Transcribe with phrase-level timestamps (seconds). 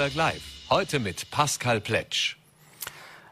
[0.00, 0.42] Vorarlberg Live.
[0.70, 2.36] Heute mit Pascal Pletsch.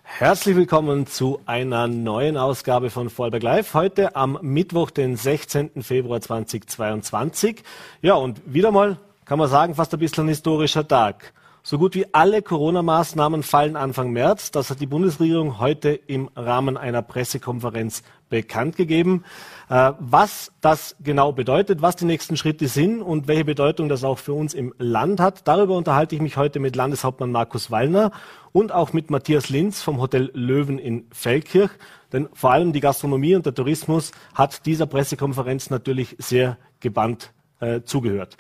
[0.03, 3.73] Herzlich willkommen zu einer neuen Ausgabe von Vorarlberg Live.
[3.73, 5.83] Heute am Mittwoch, den 16.
[5.83, 7.63] Februar 2022.
[8.03, 11.33] Ja, und wieder mal kann man sagen, fast ein bisschen ein historischer Tag.
[11.63, 14.51] So gut wie alle Corona-Maßnahmen fallen Anfang März.
[14.51, 19.25] Das hat die Bundesregierung heute im Rahmen einer Pressekonferenz bekannt gegeben.
[19.69, 24.19] Äh, was das genau bedeutet, was die nächsten Schritte sind und welche Bedeutung das auch
[24.19, 28.11] für uns im Land hat, darüber unterhalte ich mich heute mit Landeshauptmann Markus Wallner
[28.53, 31.71] und auch mit Matthias Linz vom Hotel Löwen in Feldkirch.
[32.13, 37.83] Denn vor allem die Gastronomie und der Tourismus hat dieser Pressekonferenz natürlich sehr gebannt äh,
[37.83, 38.39] zugehört.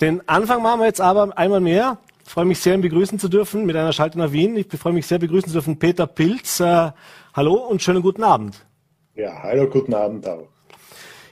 [0.00, 1.98] Den Anfang machen wir jetzt aber einmal mehr.
[2.24, 4.56] Ich freue mich sehr, ihn begrüßen zu dürfen mit einer Schalte nach Wien.
[4.56, 6.58] Ich freue mich sehr, begrüßen zu dürfen Peter Pilz.
[6.58, 6.90] Äh,
[7.34, 8.66] hallo und schönen guten Abend.
[9.14, 10.53] Ja, hallo, guten Abend auch.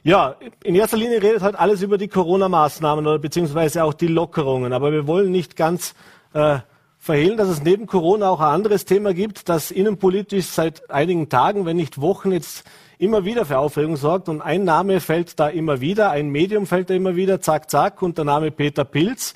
[0.05, 4.72] Ja, in erster Linie redet halt alles über die Corona-Maßnahmen oder beziehungsweise auch die Lockerungen.
[4.72, 5.94] Aber wir wollen nicht ganz
[6.33, 6.59] äh,
[6.98, 11.67] verhehlen, dass es neben Corona auch ein anderes Thema gibt, das innenpolitisch seit einigen Tagen,
[11.67, 12.64] wenn nicht Wochen jetzt
[12.98, 14.28] immer wieder für Aufregung sorgt.
[14.28, 18.03] Und ein Name fällt da immer wieder, ein Medium fällt da immer wieder, zack, zack,
[18.03, 19.34] und der Name Peter Pilz.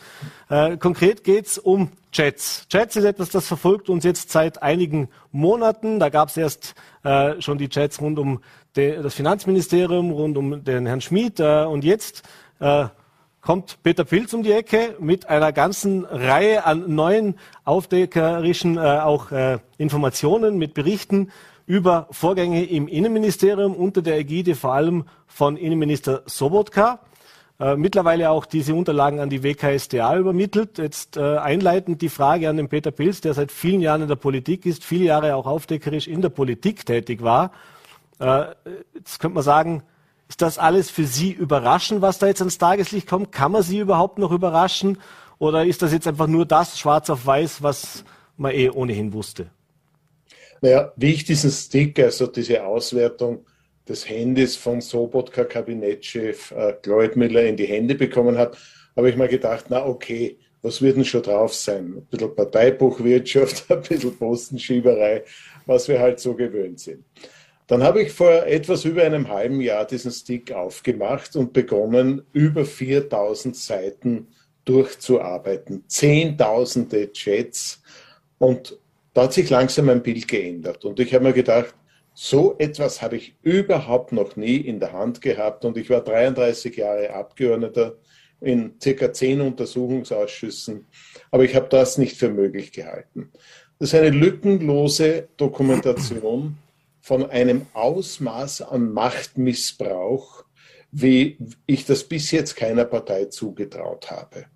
[0.48, 2.66] Äh, konkret geht's um Chats.
[2.68, 6.00] Chats ist etwas, das verfolgt uns jetzt seit einigen Monaten.
[6.00, 8.40] Da gab es erst äh, schon die Chats rund um
[8.76, 11.40] das Finanzministerium, rund um den Herrn Schmid.
[11.40, 12.22] Und jetzt
[12.60, 12.86] äh,
[13.40, 19.32] kommt Peter Pilz um die Ecke mit einer ganzen Reihe an neuen aufdeckerischen äh, auch
[19.32, 21.30] äh, Informationen, mit Berichten
[21.64, 27.00] über Vorgänge im Innenministerium unter der Ägide vor allem von Innenminister Sobotka.
[27.58, 30.76] Mittlerweile auch diese Unterlagen an die WKSDA übermittelt.
[30.76, 34.16] Jetzt äh, einleitend die Frage an den Peter Pilz, der seit vielen Jahren in der
[34.16, 37.52] Politik ist, viele Jahre auch aufdeckerisch in der Politik tätig war.
[38.18, 38.54] Äh,
[38.94, 39.82] jetzt könnte man sagen,
[40.28, 43.32] ist das alles für Sie überraschend, was da jetzt ans Tageslicht kommt?
[43.32, 44.98] Kann man Sie überhaupt noch überraschen?
[45.38, 48.04] Oder ist das jetzt einfach nur das schwarz auf weiß, was
[48.36, 49.50] man eh ohnehin wusste?
[50.62, 53.44] Naja, wie ich diesen Stick, also diese Auswertung
[53.88, 58.56] des Handys von Sobotka-Kabinettchef äh, Kleutmüller in die Hände bekommen habe,
[58.96, 61.94] habe ich mir gedacht, na okay, was wird denn schon drauf sein?
[61.96, 65.22] Ein bisschen Parteibuchwirtschaft, ein bisschen Postenschieberei,
[65.66, 67.04] was wir halt so gewöhnt sind.
[67.66, 72.64] Dann habe ich vor etwas über einem halben Jahr diesen Stick aufgemacht und begonnen, über
[72.64, 74.28] 4000 Seiten
[74.64, 75.84] durchzuarbeiten.
[75.88, 77.82] Zehntausende Chats
[78.38, 78.78] und
[79.14, 80.84] da hat sich langsam mein Bild geändert.
[80.84, 81.74] Und ich habe mir gedacht,
[82.12, 85.64] so etwas habe ich überhaupt noch nie in der Hand gehabt.
[85.64, 87.96] Und ich war 33 Jahre Abgeordneter
[88.40, 90.86] in circa zehn Untersuchungsausschüssen.
[91.30, 93.32] Aber ich habe das nicht für möglich gehalten.
[93.78, 96.58] Das ist eine lückenlose Dokumentation
[97.06, 100.42] von einem Ausmaß an Machtmissbrauch,
[100.90, 104.46] wie ich das bis jetzt keiner Partei zugetraut habe.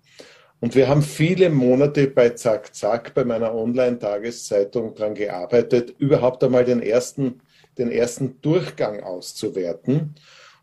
[0.59, 6.65] Und wir haben viele Monate bei Zack Zack, bei meiner Online-Tageszeitung daran gearbeitet, überhaupt einmal
[6.65, 7.39] den ersten,
[7.77, 10.15] den ersten Durchgang auszuwerten.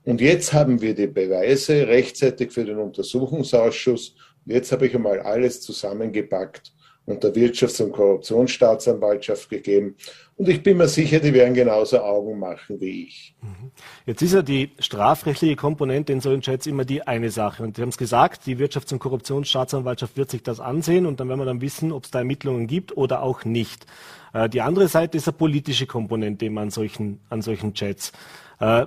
[0.05, 4.15] Und jetzt haben wir die Beweise rechtzeitig für den Untersuchungsausschuss.
[4.45, 6.75] Jetzt habe ich einmal alles zusammengepackt
[7.09, 9.97] und der Wirtschafts- und Korruptionsstaatsanwaltschaft gegeben.
[10.37, 13.35] Und ich bin mir sicher, die werden genauso Augen machen wie ich.
[13.43, 13.71] Mhm.
[14.07, 17.63] Jetzt ist ja die strafrechtliche Komponente in solchen Chats immer die eine Sache.
[17.63, 21.29] Und Sie haben es gesagt, die Wirtschafts- und Korruptionsstaatsanwaltschaft wird sich das ansehen und dann
[21.29, 23.87] werden wir dann wissen, ob es da Ermittlungen gibt oder auch nicht.
[24.33, 28.13] Äh, die andere Seite ist eine politische Komponente immer an solchen, an solchen Chats.
[28.61, 28.87] Äh,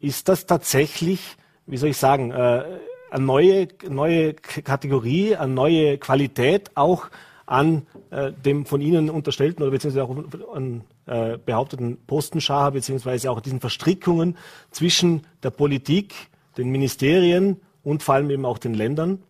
[0.00, 1.36] ist das tatsächlich,
[1.66, 2.62] wie soll ich sagen, äh,
[3.10, 7.08] eine neue, neue Kategorie, eine neue Qualität auch
[7.48, 13.40] an äh, dem von Ihnen unterstellten oder beziehungsweise auch an äh, behaupteten Postenschacher beziehungsweise auch
[13.40, 14.36] diesen Verstrickungen
[14.70, 16.14] zwischen der Politik,
[16.58, 19.22] den Ministerien und vor allem eben auch den Ländern?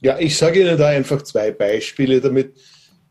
[0.00, 2.56] Ja, ich sage Ihnen da einfach zwei Beispiele, damit,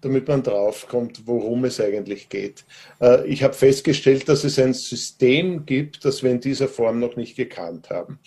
[0.02, 2.64] damit man draufkommt, worum es eigentlich geht.
[3.00, 7.16] Äh, ich habe festgestellt, dass es ein System gibt, das wir in dieser Form noch
[7.16, 8.20] nicht gekannt haben.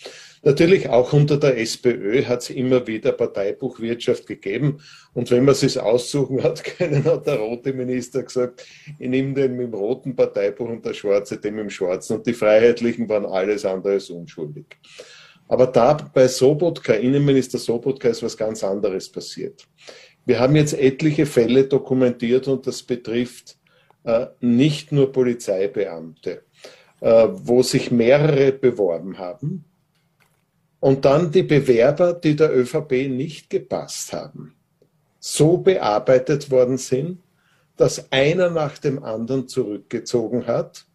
[0.45, 4.79] Natürlich auch unter der SPÖ hat es immer wieder Parteibuchwirtschaft gegeben.
[5.15, 8.63] Und wenn man es aussuchen hat können, hat der rote Minister gesagt,
[8.99, 12.17] ich nehme den mit dem roten Parteibuch und der schwarze den mit dem schwarzen.
[12.17, 14.65] Und die Freiheitlichen waren alles andere als unschuldig.
[15.47, 19.67] Aber da bei Sobotka, Innenminister Sobotka, ist was ganz anderes passiert.
[20.27, 23.57] Wir haben jetzt etliche Fälle dokumentiert und das betrifft
[24.03, 26.43] äh, nicht nur Polizeibeamte,
[27.01, 29.65] äh, wo sich mehrere beworben haben
[30.85, 34.53] und dann die Bewerber, die der ÖVP nicht gepasst haben,
[35.19, 37.23] so bearbeitet worden sind,
[37.75, 40.85] dass einer nach dem anderen zurückgezogen hat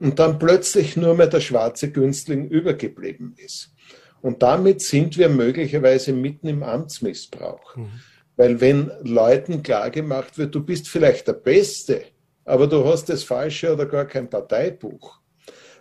[0.00, 3.72] und dann plötzlich nur mehr der schwarze Günstling übergeblieben ist.
[4.20, 7.76] Und damit sind wir möglicherweise mitten im Amtsmissbrauch.
[7.76, 8.00] Mhm.
[8.34, 12.02] Weil wenn Leuten klargemacht wird, du bist vielleicht der Beste,
[12.44, 15.20] aber du hast das falsche oder gar kein Parteibuch,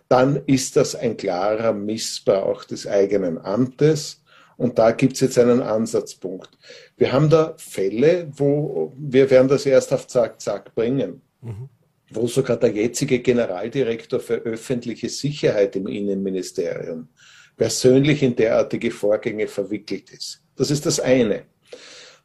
[0.08, 4.22] dann ist das ein klarer Missbrauch des eigenen Amtes.
[4.58, 6.50] Und da gibt es jetzt einen Ansatzpunkt.
[6.96, 11.70] Wir haben da Fälle, wo wir werden das erst auf Zack, Zack bringen, mhm.
[12.12, 17.10] wo sogar der jetzige Generaldirektor für öffentliche Sicherheit im Innenministerium
[17.58, 20.42] persönlich in derartige Vorgänge verwickelt ist.
[20.56, 21.44] Das ist das eine.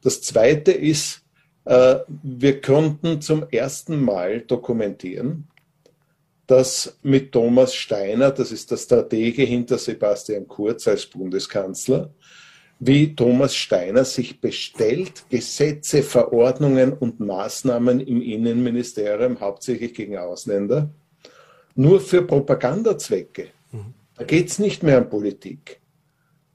[0.03, 1.23] Das zweite ist,
[1.65, 5.49] äh, wir konnten zum ersten Mal dokumentieren,
[6.51, 12.13] dass mit Thomas Steiner, das ist der Stratege hinter Sebastian Kurz als Bundeskanzler,
[12.81, 20.91] wie Thomas Steiner sich bestellt, Gesetze, Verordnungen und Maßnahmen im Innenministerium, hauptsächlich gegen Ausländer,
[21.77, 23.49] nur für Propagandazwecke.
[24.17, 25.79] Da geht es nicht mehr um Politik.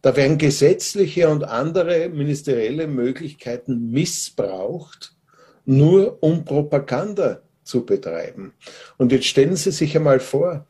[0.01, 5.15] Da werden gesetzliche und andere ministerielle Möglichkeiten missbraucht,
[5.63, 8.53] nur um Propaganda zu betreiben.
[8.97, 10.65] Und jetzt stellen Sie sich einmal vor,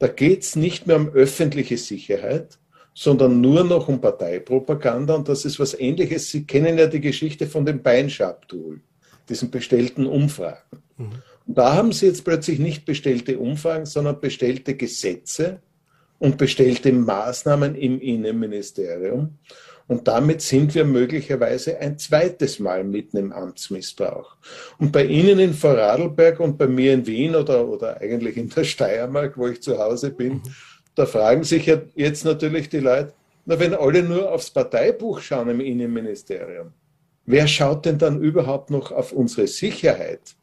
[0.00, 2.58] da geht es nicht mehr um öffentliche Sicherheit,
[2.94, 5.14] sondern nur noch um Parteipropaganda.
[5.14, 6.30] Und das ist was Ähnliches.
[6.30, 8.80] Sie kennen ja die Geschichte von dem Beinschab-Tool,
[9.28, 10.82] diesen bestellten Umfragen.
[10.96, 11.10] Mhm.
[11.46, 15.60] Und da haben Sie jetzt plötzlich nicht bestellte Umfragen, sondern bestellte Gesetze,
[16.20, 19.38] und bestellte Maßnahmen im Innenministerium.
[19.90, 24.36] Und damit sind wir möglicherweise ein zweites Mal mitten im Amtsmissbrauch.
[24.78, 28.62] Und bei Ihnen in Vorarlberg und bei mir in Wien oder, oder eigentlich in der
[28.62, 30.42] Steiermark, wo ich zu Hause bin,
[30.94, 33.14] da fragen sich ja jetzt natürlich die Leute,
[33.46, 36.72] na, wenn alle nur aufs Parteibuch schauen im Innenministerium,
[37.26, 40.36] wer schaut denn dann überhaupt noch auf unsere Sicherheit?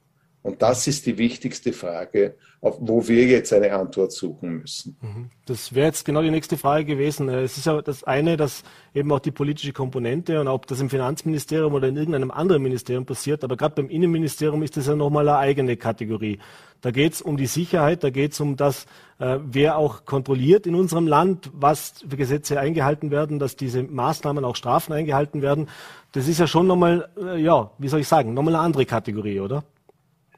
[0.47, 4.95] Und das ist die wichtigste Frage, auf, wo wir jetzt eine Antwort suchen müssen.
[5.01, 5.29] Mhm.
[5.45, 7.27] Das wäre jetzt genau die nächste Frage gewesen.
[7.27, 8.63] Äh, es ist ja das eine, dass
[8.95, 13.05] eben auch die politische Komponente und ob das im Finanzministerium oder in irgendeinem anderen Ministerium
[13.05, 16.39] passiert, aber gerade beim Innenministerium ist das ja nochmal eine eigene Kategorie.
[16.79, 18.85] Da geht es um die Sicherheit, da geht es um das,
[19.19, 24.45] äh, wer auch kontrolliert in unserem Land, was für Gesetze eingehalten werden, dass diese Maßnahmen
[24.45, 25.67] auch Strafen eingehalten werden.
[26.13, 29.41] Das ist ja schon nochmal, äh, ja, wie soll ich sagen, nochmal eine andere Kategorie,
[29.41, 29.65] oder?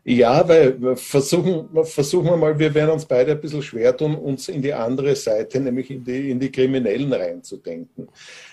[0.05, 4.47] Ja, weil versuchen, versuchen wir mal, wir werden uns beide ein bisschen schwer tun, uns
[4.47, 8.07] in die andere Seite, nämlich in die, in die Kriminellen reinzudenken.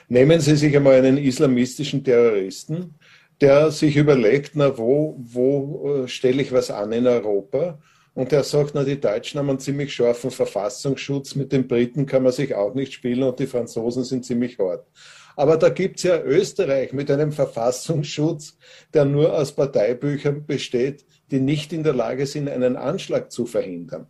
[0.09, 2.95] Nehmen Sie sich einmal einen islamistischen Terroristen,
[3.41, 7.79] der sich überlegt, na, wo, wo äh, stelle ich was an in Europa?
[8.15, 12.23] Und der sagt, na, die Deutschen haben einen ziemlich scharfen Verfassungsschutz, mit den Briten kann
[12.23, 14.87] man sich auch nicht spielen und die Franzosen sind ziemlich hart.
[15.37, 18.57] Aber da gibt's ja Österreich mit einem Verfassungsschutz,
[18.95, 24.07] der nur aus Parteibüchern besteht, die nicht in der Lage sind, einen Anschlag zu verhindern.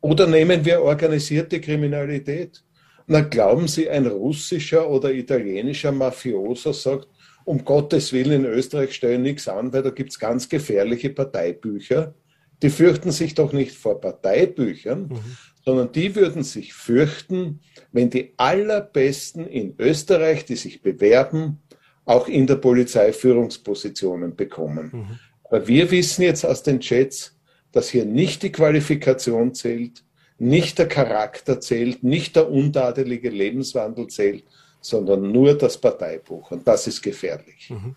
[0.00, 2.62] Oder nehmen wir organisierte Kriminalität.
[3.06, 7.08] Na, glauben Sie, ein russischer oder italienischer Mafioso sagt,
[7.44, 12.14] um Gottes Willen in Österreich stellen nichts an, weil da gibt's ganz gefährliche Parteibücher.
[12.62, 15.20] Die fürchten sich doch nicht vor Parteibüchern, mhm.
[15.64, 17.60] sondern die würden sich fürchten,
[17.92, 21.60] wenn die allerbesten in Österreich, die sich bewerben,
[22.06, 24.90] auch in der Polizei Führungspositionen bekommen.
[24.92, 25.18] Mhm.
[25.54, 27.38] Aber wir wissen jetzt aus den Chats,
[27.70, 30.02] dass hier nicht die Qualifikation zählt,
[30.36, 34.42] nicht der Charakter zählt, nicht der untadelige Lebenswandel zählt,
[34.80, 36.50] sondern nur das Parteibuch.
[36.50, 37.70] Und das ist gefährlich.
[37.70, 37.94] Mhm.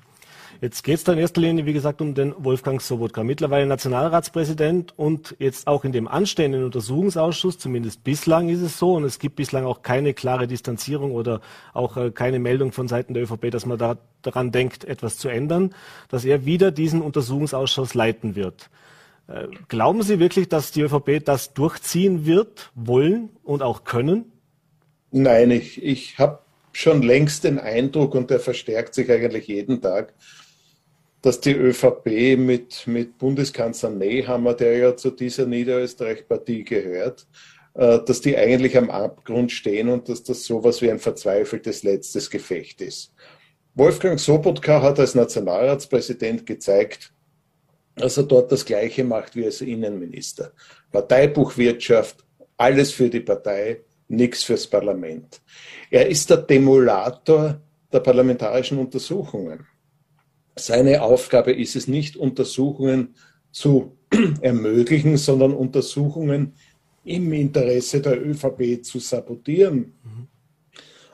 [0.59, 4.93] Jetzt geht es da in erster Linie, wie gesagt, um den Wolfgang Sobotka, mittlerweile Nationalratspräsident
[4.97, 9.35] und jetzt auch in dem anstehenden Untersuchungsausschuss, zumindest bislang ist es so, und es gibt
[9.35, 11.41] bislang auch keine klare Distanzierung oder
[11.73, 15.29] auch äh, keine Meldung von Seiten der ÖVP, dass man da, daran denkt, etwas zu
[15.29, 15.75] ändern,
[16.09, 18.69] dass er wieder diesen Untersuchungsausschuss leiten wird.
[19.27, 24.31] Äh, glauben Sie wirklich, dass die ÖVP das durchziehen wird, wollen und auch können?
[25.11, 26.39] Nein, ich, ich habe
[26.71, 30.13] schon längst den Eindruck, und der verstärkt sich eigentlich jeden Tag,
[31.21, 37.27] dass die ÖVP mit, mit Bundeskanzler Nehammer, der ja zu dieser Niederösterreich-Partie gehört,
[37.73, 42.29] äh, dass die eigentlich am Abgrund stehen und dass das sowas wie ein verzweifeltes letztes
[42.29, 43.13] Gefecht ist.
[43.75, 47.13] Wolfgang Sobotka hat als Nationalratspräsident gezeigt,
[47.95, 50.51] dass er dort das Gleiche macht wie als Innenminister.
[50.91, 52.23] Parteibuchwirtschaft,
[52.57, 55.41] alles für die Partei, nichts fürs Parlament.
[55.91, 59.67] Er ist der Demolator der parlamentarischen Untersuchungen.
[60.59, 63.15] Seine Aufgabe ist es nicht, Untersuchungen
[63.51, 63.97] zu
[64.41, 66.53] ermöglichen, sondern Untersuchungen
[67.03, 69.93] im Interesse der ÖVP zu sabotieren.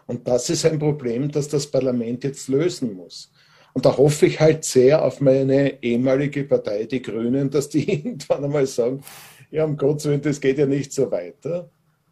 [0.05, 3.31] Und das ist ein Problem, das das Parlament jetzt lösen muss.
[3.73, 8.43] Und da hoffe ich halt sehr auf meine ehemalige Partei, die Grünen, dass die irgendwann
[8.43, 9.03] einmal sagen,
[9.51, 11.69] ja, um Gottes Willen, das geht ja nicht so weiter.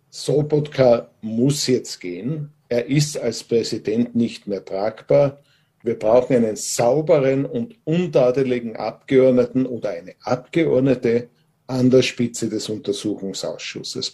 [0.09, 2.51] Sobotka muss jetzt gehen.
[2.69, 5.41] Er ist als Präsident nicht mehr tragbar.
[5.83, 11.29] Wir brauchen einen sauberen und untadeligen Abgeordneten oder eine Abgeordnete
[11.67, 14.13] an der Spitze des Untersuchungsausschusses.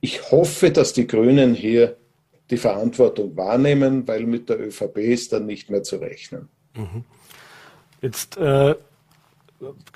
[0.00, 1.96] Ich hoffe, dass die Grünen hier
[2.50, 6.48] die Verantwortung wahrnehmen, weil mit der ÖVP ist dann nicht mehr zu rechnen.
[6.74, 7.04] Mhm.
[8.00, 8.74] Jetzt äh,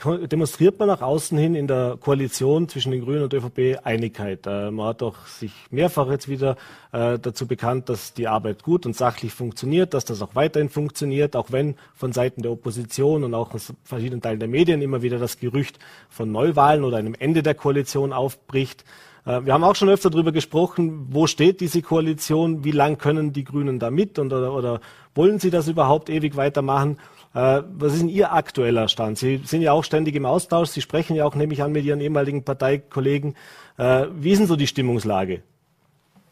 [0.04, 4.44] demonstriert man nach außen hin in der Koalition zwischen den Grünen und der ÖVP Einigkeit.
[4.46, 6.56] Äh, man hat auch sich mehrfach jetzt wieder
[6.90, 11.36] äh, dazu bekannt, dass die Arbeit gut und sachlich funktioniert, dass das auch weiterhin funktioniert,
[11.36, 15.18] auch wenn von Seiten der Opposition und auch aus verschiedenen Teilen der Medien immer wieder
[15.18, 15.78] das Gerücht
[16.10, 18.84] von Neuwahlen oder einem Ende der Koalition aufbricht.
[19.24, 23.32] Äh, wir haben auch schon öfter darüber gesprochen, wo steht diese Koalition, wie lang können
[23.32, 24.80] die Grünen da mit und, oder, oder
[25.14, 26.98] wollen sie das überhaupt ewig weitermachen?
[27.34, 29.18] Äh, was ist denn Ihr aktueller Stand?
[29.18, 30.68] Sie sind ja auch ständig im Austausch.
[30.68, 33.34] Sie sprechen ja auch, nehme ich an, mit Ihren ehemaligen Parteikollegen.
[33.78, 35.42] Äh, wie ist denn so die Stimmungslage?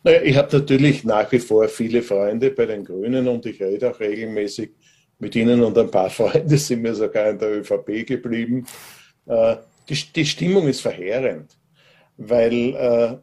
[0.03, 3.91] Naja, ich habe natürlich nach wie vor viele Freunde bei den Grünen und ich rede
[3.91, 4.71] auch regelmäßig
[5.19, 8.67] mit ihnen und ein paar Freunde sind mir sogar in der ÖVP geblieben.
[9.27, 9.57] Äh,
[9.89, 11.57] die, Stimmung ist verheerend,
[12.17, 13.21] weil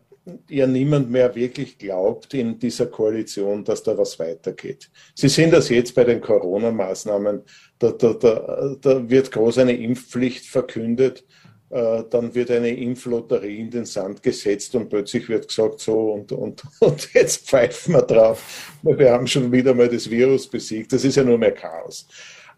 [0.50, 4.90] ja niemand mehr wirklich glaubt in dieser Koalition, dass da was weitergeht.
[5.16, 7.42] Sie sehen das jetzt bei den Corona-Maßnahmen.
[7.80, 11.26] Da, da, da, da wird groß eine Impfpflicht verkündet.
[11.70, 16.32] Äh, dann wird eine Impflotterie in den Sand gesetzt und plötzlich wird gesagt, so und,
[16.32, 18.74] und, und jetzt pfeifen wir drauf.
[18.84, 20.94] Wir haben schon wieder mal das Virus besiegt.
[20.94, 22.08] Das ist ja nur mehr Chaos.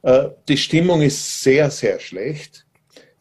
[0.04, 2.66] Äh, die Stimmung ist sehr, sehr schlecht.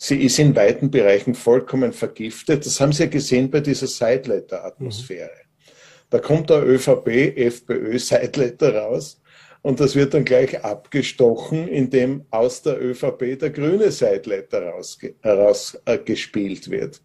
[0.00, 2.64] Sie ist in weiten Bereichen vollkommen vergiftet.
[2.64, 5.28] Das haben Sie ja gesehen bei dieser Sideletter-Atmosphäre.
[5.28, 5.70] Mhm.
[6.10, 9.20] Da kommt der ÖVP, FPÖ Sideletter raus
[9.60, 14.72] und das wird dann gleich abgestochen, indem aus der ÖVP der grüne Sideletter
[15.20, 17.02] herausgespielt wird.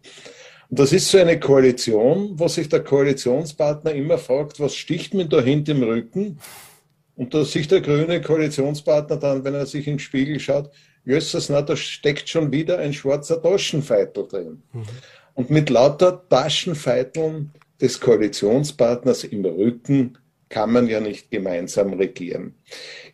[0.70, 5.26] Und das ist so eine Koalition, wo sich der Koalitionspartner immer fragt, was sticht mir
[5.26, 6.38] da hinten im Rücken?
[7.16, 10.70] Und da sich der grüne Koalitionspartner dann, wenn er sich den Spiegel schaut,
[11.04, 14.62] Jösses, na, da steckt schon wieder ein schwarzer Taschenfeitel drin.
[14.72, 14.82] Mhm.
[15.34, 20.18] Und mit lauter Taschenfeiteln des Koalitionspartners im Rücken
[20.48, 22.54] kann man ja nicht gemeinsam regieren.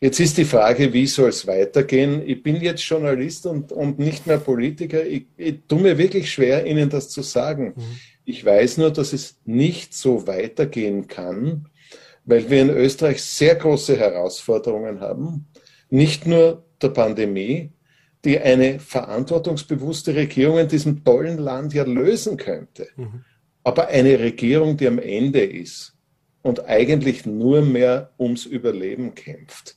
[0.00, 2.22] Jetzt ist die Frage, wie soll es weitergehen?
[2.26, 5.04] Ich bin jetzt Journalist und, und nicht mehr Politiker.
[5.04, 7.72] Ich, ich tue mir wirklich schwer, Ihnen das zu sagen.
[7.76, 7.82] Mhm.
[8.24, 11.68] Ich weiß nur, dass es nicht so weitergehen kann,
[12.24, 15.46] weil wir in Österreich sehr große Herausforderungen haben.
[15.88, 17.72] Nicht nur der Pandemie,
[18.24, 22.88] die eine verantwortungsbewusste Regierung in diesem tollen Land ja lösen könnte.
[22.96, 23.24] Mhm.
[23.64, 25.94] Aber eine Regierung, die am Ende ist
[26.42, 29.76] und eigentlich nur mehr ums Überleben kämpft,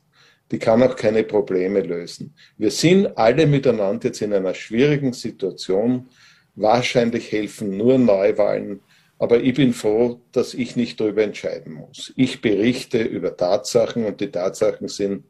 [0.52, 2.36] die kann auch keine Probleme lösen.
[2.58, 6.10] Wir sind alle miteinander jetzt in einer schwierigen Situation.
[6.56, 8.82] Wahrscheinlich helfen nur Neuwahlen.
[9.18, 12.14] Aber ich bin froh, dass ich nicht darüber entscheiden muss.
[12.16, 15.24] Ich berichte über Tatsachen und die Tatsachen sind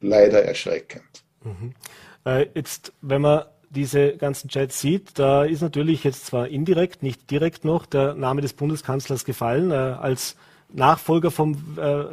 [0.00, 1.24] leider erschreckend.
[1.44, 1.74] Mhm.
[2.24, 7.30] Äh, jetzt, wenn man diese ganzen Chats sieht, da ist natürlich jetzt zwar indirekt, nicht
[7.30, 10.36] direkt noch der Name des Bundeskanzlers gefallen, äh, als
[10.72, 12.04] Nachfolger vom, äh,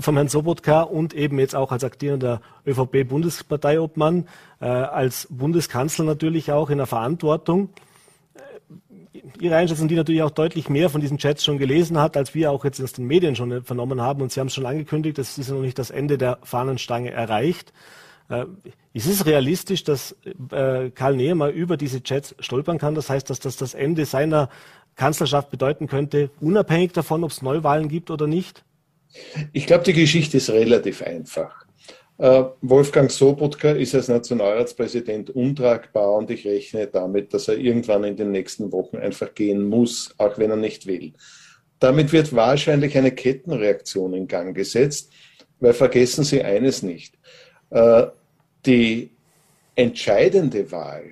[0.00, 4.26] vom Herrn Sobotka und eben jetzt auch als aktierender ÖVP-Bundesparteiobmann,
[4.60, 7.70] äh, als Bundeskanzler natürlich auch in der Verantwortung.
[8.34, 12.34] Äh, Ihre Einschätzung, die natürlich auch deutlich mehr von diesen Chats schon gelesen hat, als
[12.34, 14.22] wir auch jetzt aus den Medien schon vernommen haben.
[14.22, 17.12] Und Sie haben es schon angekündigt, es ist ja noch nicht das Ende der Fahnenstange
[17.12, 17.72] erreicht.
[18.28, 18.44] Äh,
[18.92, 20.16] ist es realistisch, dass
[20.50, 22.94] äh, Karl Nehammer über diese Chats stolpern kann?
[22.94, 24.48] Das heißt, dass das das Ende seiner
[24.96, 28.64] Kanzlerschaft bedeuten könnte, unabhängig davon, ob es Neuwahlen gibt oder nicht?
[29.52, 31.64] Ich glaube, die Geschichte ist relativ einfach.
[32.18, 38.16] Äh, Wolfgang Sobotka ist als Nationalratspräsident untragbar und ich rechne damit, dass er irgendwann in
[38.16, 41.14] den nächsten Wochen einfach gehen muss, auch wenn er nicht will.
[41.80, 45.12] Damit wird wahrscheinlich eine Kettenreaktion in Gang gesetzt,
[45.58, 47.18] weil vergessen Sie eines nicht.
[47.74, 48.06] Äh,
[48.66, 49.10] die
[49.74, 51.02] entscheidende Wahl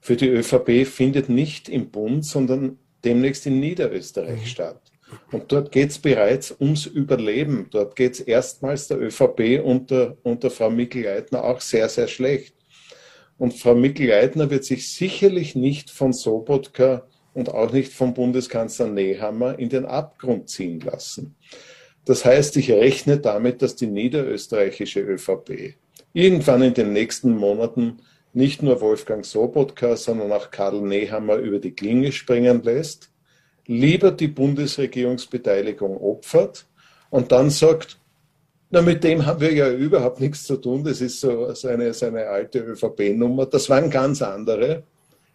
[0.00, 4.46] für die ÖVP findet nicht im Bund, sondern demnächst in Niederösterreich mhm.
[4.46, 4.80] statt.
[5.32, 7.66] Und dort geht es bereits ums Überleben.
[7.70, 12.54] Dort geht es erstmals der ÖVP unter, unter Frau Mikl-Leitner auch sehr, sehr schlecht.
[13.36, 19.58] Und Frau Mikl-Leitner wird sich sicherlich nicht von Sobotka und auch nicht vom Bundeskanzler Nehammer
[19.58, 21.34] in den Abgrund ziehen lassen.
[22.04, 25.74] Das heißt, ich rechne damit, dass die niederösterreichische ÖVP
[26.16, 27.98] irgendwann in den nächsten Monaten
[28.32, 33.10] nicht nur Wolfgang Sobotka, sondern auch Karl Nehammer über die Klinge springen lässt,
[33.66, 36.64] lieber die Bundesregierungsbeteiligung opfert
[37.10, 37.98] und dann sagt,
[38.70, 40.82] na, mit dem haben wir ja überhaupt nichts zu tun.
[40.82, 43.46] Das ist so seine, seine alte ÖVP-Nummer.
[43.46, 44.84] Das waren ganz andere.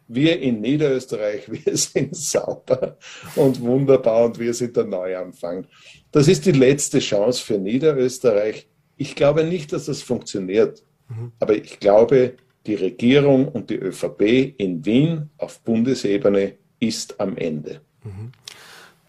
[0.07, 2.97] Wir in Niederösterreich, wir sind sauber
[3.35, 5.67] und wunderbar und wir sind der Neuanfang.
[6.11, 8.67] Das ist die letzte Chance für Niederösterreich
[9.01, 10.83] Ich glaube nicht, dass das funktioniert.
[11.09, 11.31] Mhm.
[11.39, 12.35] Aber ich glaube,
[12.67, 17.81] die Regierung und die ÖVP in Wien auf Bundesebene ist am Ende.
[18.03, 18.31] Mhm.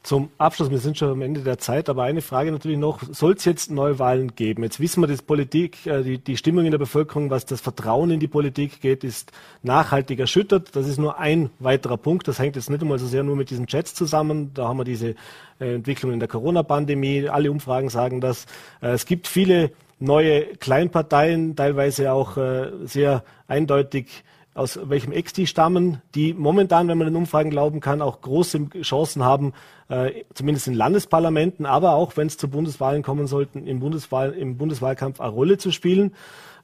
[0.03, 3.35] Zum Abschluss, wir sind schon am Ende der Zeit, aber eine Frage natürlich noch, soll
[3.35, 4.65] es jetzt Neuwahlen geben?
[4.65, 8.11] Jetzt wissen wir, dass Politik, äh, die, die Stimmung in der Bevölkerung, was das Vertrauen
[8.11, 9.31] in die Politik geht, ist
[9.63, 10.75] nachhaltig erschüttert.
[10.75, 12.27] Das ist nur ein weiterer Punkt.
[12.27, 14.51] Das hängt jetzt nicht einmal so sehr nur mit diesen Chats zusammen.
[14.55, 15.15] Da haben wir diese
[15.61, 17.29] äh, Entwicklung in der Corona-Pandemie.
[17.29, 18.47] Alle Umfragen sagen das.
[18.81, 22.37] Äh, es gibt viele neue Kleinparteien, teilweise auch
[22.83, 28.03] sehr eindeutig aus welchem Ex die stammen, die momentan, wenn man den Umfragen glauben kann,
[28.03, 29.55] auch große Chancen haben,
[29.89, 34.59] äh, zumindest in Landesparlamenten, aber auch wenn es zu Bundeswahlen kommen sollten, im, Bundeswahl, im
[34.59, 36.15] Bundeswahlkampf eine Rolle zu spielen.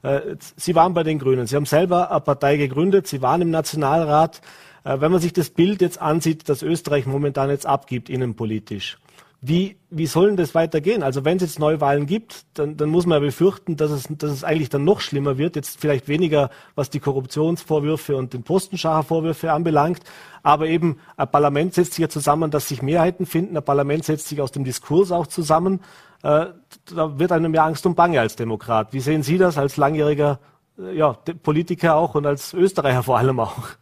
[0.03, 1.47] Äh, Sie waren bei den Grünen.
[1.47, 3.07] Sie haben selber eine Partei gegründet.
[3.07, 4.41] Sie waren im Nationalrat.
[4.83, 8.97] Äh, wenn man sich das Bild jetzt ansieht, das Österreich momentan jetzt abgibt, innenpolitisch,
[9.41, 11.01] wie, wie sollen das weitergehen?
[11.01, 14.31] Also wenn es jetzt Neuwahlen gibt, dann, dann muss man ja befürchten, dass es, dass
[14.31, 15.55] es eigentlich dann noch schlimmer wird.
[15.55, 20.01] Jetzt vielleicht weniger, was die Korruptionsvorwürfe und den Postenschachervorwürfe anbelangt.
[20.43, 23.55] Aber eben ein Parlament setzt sich ja zusammen, dass sich Mehrheiten finden.
[23.55, 25.79] Ein Parlament setzt sich aus dem Diskurs auch zusammen.
[26.21, 26.47] Äh,
[26.93, 28.91] da wird einem ja Angst und Bange als Demokrat.
[28.91, 30.39] Wie sehen Sie das als langjähriger
[30.77, 33.78] äh, ja, Politiker auch und als Österreicher vor allem auch?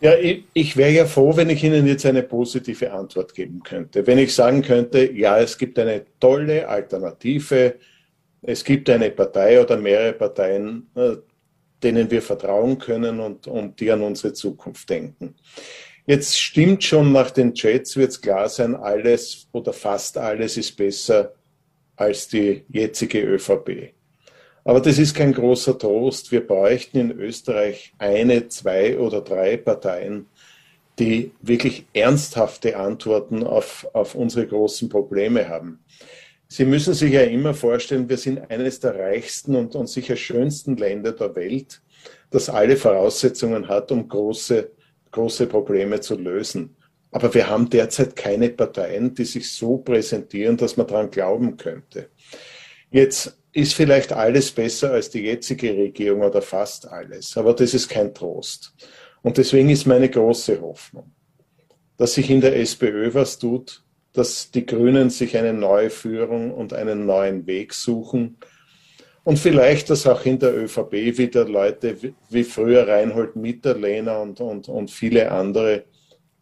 [0.00, 4.06] Ja, ich, ich wäre ja froh, wenn ich Ihnen jetzt eine positive Antwort geben könnte.
[4.06, 7.76] Wenn ich sagen könnte, ja, es gibt eine tolle Alternative,
[8.42, 11.16] es gibt eine Partei oder mehrere Parteien, äh,
[11.82, 15.34] denen wir vertrauen können und, und die an unsere Zukunft denken.
[16.06, 20.76] Jetzt stimmt schon, nach den Chats wird es klar sein, alles oder fast alles ist
[20.76, 21.34] besser
[21.96, 23.95] als die jetzige ÖVP.
[24.66, 26.32] Aber das ist kein großer Trost.
[26.32, 30.26] Wir bräuchten in Österreich eine, zwei oder drei Parteien,
[30.98, 35.78] die wirklich ernsthafte Antworten auf, auf unsere großen Probleme haben.
[36.48, 40.76] Sie müssen sich ja immer vorstellen, wir sind eines der reichsten und, und sicher schönsten
[40.76, 41.80] Länder der Welt,
[42.30, 44.72] das alle Voraussetzungen hat, um große,
[45.12, 46.74] große Probleme zu lösen.
[47.12, 52.08] Aber wir haben derzeit keine Parteien, die sich so präsentieren, dass man daran glauben könnte.
[52.90, 57.88] Jetzt ist vielleicht alles besser als die jetzige Regierung oder fast alles, aber das ist
[57.88, 58.74] kein Trost.
[59.22, 61.12] Und deswegen ist meine große Hoffnung,
[61.96, 66.74] dass sich in der SPÖ was tut, dass die Grünen sich eine neue Führung und
[66.74, 68.36] einen neuen Weg suchen
[69.24, 71.96] und vielleicht, dass auch in der ÖVP wieder Leute
[72.28, 75.84] wie früher Reinhold Mitterlehner und, und, und viele andere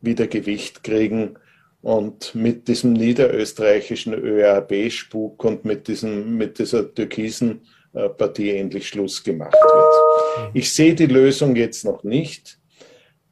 [0.00, 1.38] wieder Gewicht kriegen
[1.84, 7.60] und mit diesem niederösterreichischen ÖRB-Spuk und mit, diesem, mit dieser türkisen
[7.92, 10.44] äh, Partie endlich Schluss gemacht wird.
[10.46, 10.50] Mhm.
[10.54, 12.58] Ich sehe die Lösung jetzt noch nicht,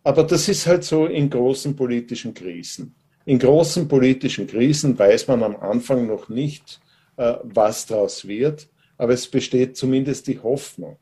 [0.04, 2.94] aber das ist halt so in großen politischen Krisen.
[3.24, 6.78] In großen politischen Krisen weiß man am Anfang noch nicht,
[7.16, 10.98] äh, was daraus wird, aber es besteht zumindest die Hoffnung,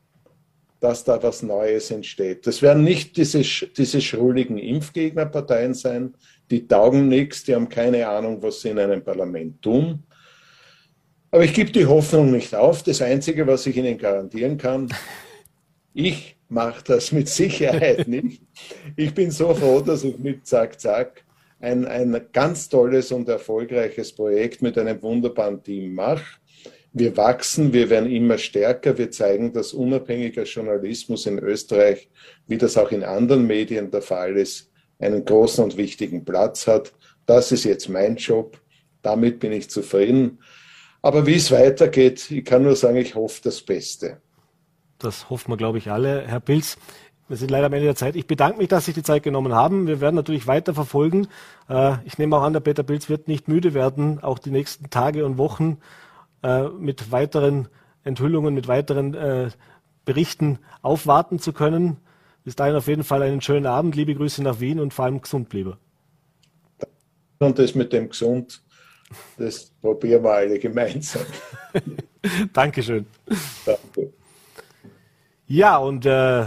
[0.79, 2.47] dass da was Neues entsteht.
[2.47, 6.13] Das werden nicht diese, diese schrulligen Impfgegnerparteien sein,
[6.51, 10.03] die taugen nichts, die haben keine Ahnung, was sie in einem Parlament tun.
[11.31, 12.83] Aber ich gebe die Hoffnung nicht auf.
[12.83, 14.89] Das Einzige, was ich Ihnen garantieren kann,
[15.93, 18.41] ich mache das mit Sicherheit nicht.
[18.97, 21.23] Ich bin so froh, dass ich mit Zack Zack
[21.61, 26.25] ein, ein ganz tolles und erfolgreiches Projekt mit einem wunderbaren Team mache.
[26.91, 28.97] Wir wachsen, wir werden immer stärker.
[28.97, 32.09] Wir zeigen, dass unabhängiger Journalismus in Österreich,
[32.47, 34.70] wie das auch in anderen Medien der Fall ist,
[35.01, 36.93] einen großen und wichtigen Platz hat.
[37.25, 38.59] Das ist jetzt mein Job.
[39.01, 40.39] Damit bin ich zufrieden.
[41.01, 44.21] Aber wie es weitergeht, ich kann nur sagen, ich hoffe das Beste.
[44.99, 46.27] Das hoffen wir, glaube ich, alle.
[46.27, 46.77] Herr Pilz,
[47.27, 48.15] wir sind leider am Ende der Zeit.
[48.15, 49.87] Ich bedanke mich, dass Sie die Zeit genommen haben.
[49.87, 51.27] Wir werden natürlich weiter verfolgen.
[51.69, 54.89] Äh, ich nehme auch an, der Peter Pilz wird nicht müde werden, auch die nächsten
[54.89, 55.79] Tage und Wochen
[56.43, 57.69] äh, mit weiteren
[58.03, 59.49] Enthüllungen, mit weiteren äh,
[60.05, 61.97] Berichten aufwarten zu können.
[62.43, 65.21] Bis dahin auf jeden Fall einen schönen Abend, liebe Grüße nach Wien und vor allem
[65.21, 65.75] gesund bleiben.
[67.39, 68.61] Und das mit dem gesund,
[69.37, 71.23] das probieren wir alle gemeinsam.
[72.53, 73.05] Dankeschön.
[73.65, 74.13] Danke.
[75.47, 76.45] Ja, und äh,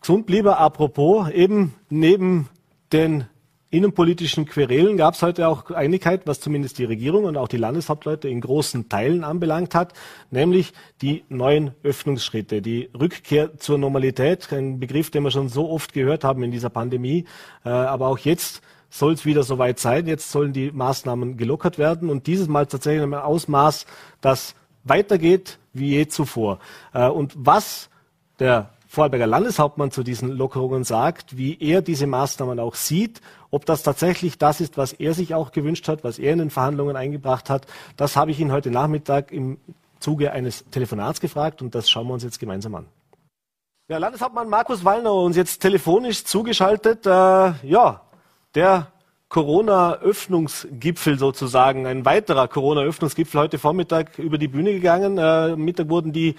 [0.00, 2.48] gesund bleiben apropos, eben neben
[2.92, 3.26] den
[3.70, 8.28] innenpolitischen Querelen gab es heute auch Einigkeit, was zumindest die Regierung und auch die Landeshauptleute
[8.28, 9.92] in großen Teilen anbelangt hat,
[10.30, 15.92] nämlich die neuen Öffnungsschritte, die Rückkehr zur Normalität, ein Begriff, den wir schon so oft
[15.92, 17.26] gehört haben in dieser Pandemie,
[17.64, 20.06] äh, aber auch jetzt soll es wieder soweit sein.
[20.06, 23.86] Jetzt sollen die Maßnahmen gelockert werden und dieses Mal tatsächlich in einem Ausmaß,
[24.20, 26.58] das weitergeht wie je zuvor.
[26.92, 27.88] Äh, und was
[28.40, 33.20] der Vorarlberger Landeshauptmann zu diesen Lockerungen sagt, wie er diese Maßnahmen auch sieht,
[33.52, 36.50] ob das tatsächlich das ist, was er sich auch gewünscht hat, was er in den
[36.50, 37.68] Verhandlungen eingebracht hat.
[37.96, 39.58] Das habe ich ihn heute Nachmittag im
[40.00, 42.86] Zuge eines Telefonats gefragt und das schauen wir uns jetzt gemeinsam an.
[43.86, 47.06] Ja, Landeshauptmann Markus Wallner uns jetzt telefonisch zugeschaltet.
[47.06, 47.10] Äh,
[47.62, 48.00] ja,
[48.56, 48.88] der
[49.28, 55.16] Corona-Öffnungsgipfel sozusagen, ein weiterer Corona-Öffnungsgipfel heute Vormittag über die Bühne gegangen.
[55.16, 56.34] Äh, Mittag wurden die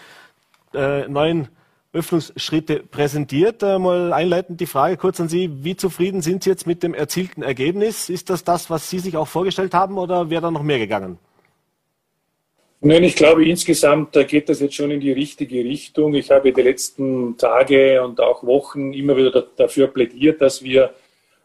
[0.74, 1.48] äh, neuen
[1.94, 3.64] Öffnungsschritte präsentiert.
[3.64, 5.64] Äh, mal einleitend die Frage kurz an Sie.
[5.64, 8.10] Wie zufrieden sind Sie jetzt mit dem erzielten Ergebnis?
[8.10, 11.18] Ist das das, was Sie sich auch vorgestellt haben oder wäre da noch mehr gegangen?
[12.84, 16.16] Nein, ich glaube, insgesamt geht das jetzt schon in die richtige Richtung.
[16.16, 20.92] Ich habe die letzten Tage und auch Wochen immer wieder dafür plädiert, dass wir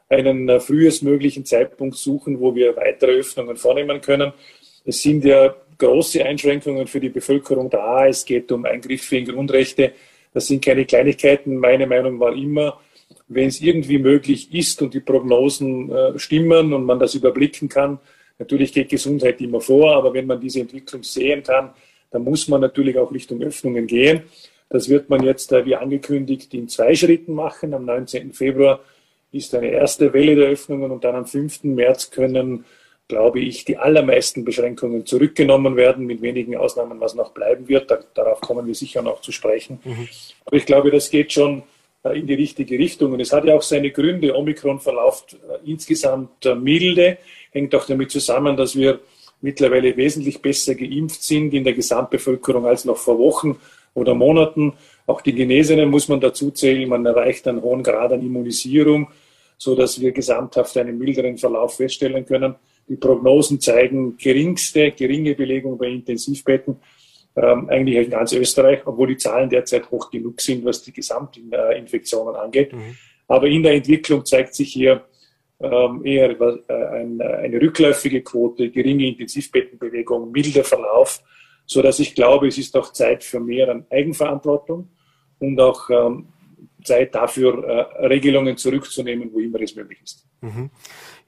[0.09, 4.33] einen äh, frühestmöglichen Zeitpunkt suchen, wo wir weitere Öffnungen vornehmen können.
[4.85, 8.07] Es sind ja große Einschränkungen für die Bevölkerung da.
[8.07, 9.93] Es geht um Eingriffe in Grundrechte.
[10.37, 11.57] Das sind keine Kleinigkeiten.
[11.57, 12.79] Meine Meinung war immer,
[13.27, 17.99] wenn es irgendwie möglich ist und die Prognosen äh, stimmen und man das überblicken kann,
[18.39, 21.71] natürlich geht Gesundheit immer vor, aber wenn man diese Entwicklung sehen kann,
[22.11, 24.25] dann muss man natürlich auch Richtung Öffnungen gehen.
[24.69, 27.73] Das wird man jetzt, äh, wie angekündigt, in zwei Schritten machen.
[27.73, 28.35] Am 19.
[28.35, 28.81] Februar
[29.33, 31.65] ist eine erste Welle der Öffnungen und dann am 5.
[31.65, 32.67] März können,
[33.09, 37.91] glaube ich, die allermeisten Beschränkungen zurückgenommen werden, mit wenigen Ausnahmen, was noch bleiben wird.
[37.91, 39.79] Da, darauf kommen wir sicher noch zu sprechen.
[39.85, 40.09] Mhm.
[40.45, 41.63] Aber ich glaube, das geht schon
[42.03, 43.13] äh, in die richtige Richtung.
[43.13, 44.35] Und es hat ja auch seine Gründe.
[44.37, 47.19] Omikron verläuft äh, insgesamt äh, milde,
[47.53, 49.01] hängt auch damit zusammen, dass wir
[49.41, 53.61] mittlerweile wesentlich besser geimpft sind in der Gesamtbevölkerung als noch vor Wochen
[53.95, 54.73] oder Monaten.
[55.07, 56.89] Auch die Genesenen muss man dazu zählen.
[56.89, 59.09] Man erreicht einen hohen Grad an Immunisierung,
[59.59, 62.57] so dass wir gesamthaft einen milderen Verlauf feststellen können.
[62.89, 66.77] Die Prognosen zeigen geringste, geringe Belegung bei Intensivbetten,
[67.37, 72.35] ähm, eigentlich in ganz Österreich, obwohl die Zahlen derzeit hoch genug sind, was die Gesamtinfektionen
[72.37, 72.73] angeht.
[72.73, 72.97] Mhm.
[73.29, 75.05] Aber in der Entwicklung zeigt sich hier
[75.61, 81.23] ähm, eher äh, eine rückläufige Quote, geringe Intensivbettenbewegung, milder Verlauf,
[81.65, 84.89] so dass ich glaube, es ist auch Zeit für mehr an Eigenverantwortung
[85.39, 86.29] und auch ähm,
[86.85, 90.27] Zeit dafür, äh, Regelungen zurückzunehmen, wo immer es möglich ist.
[90.41, 90.71] Mhm.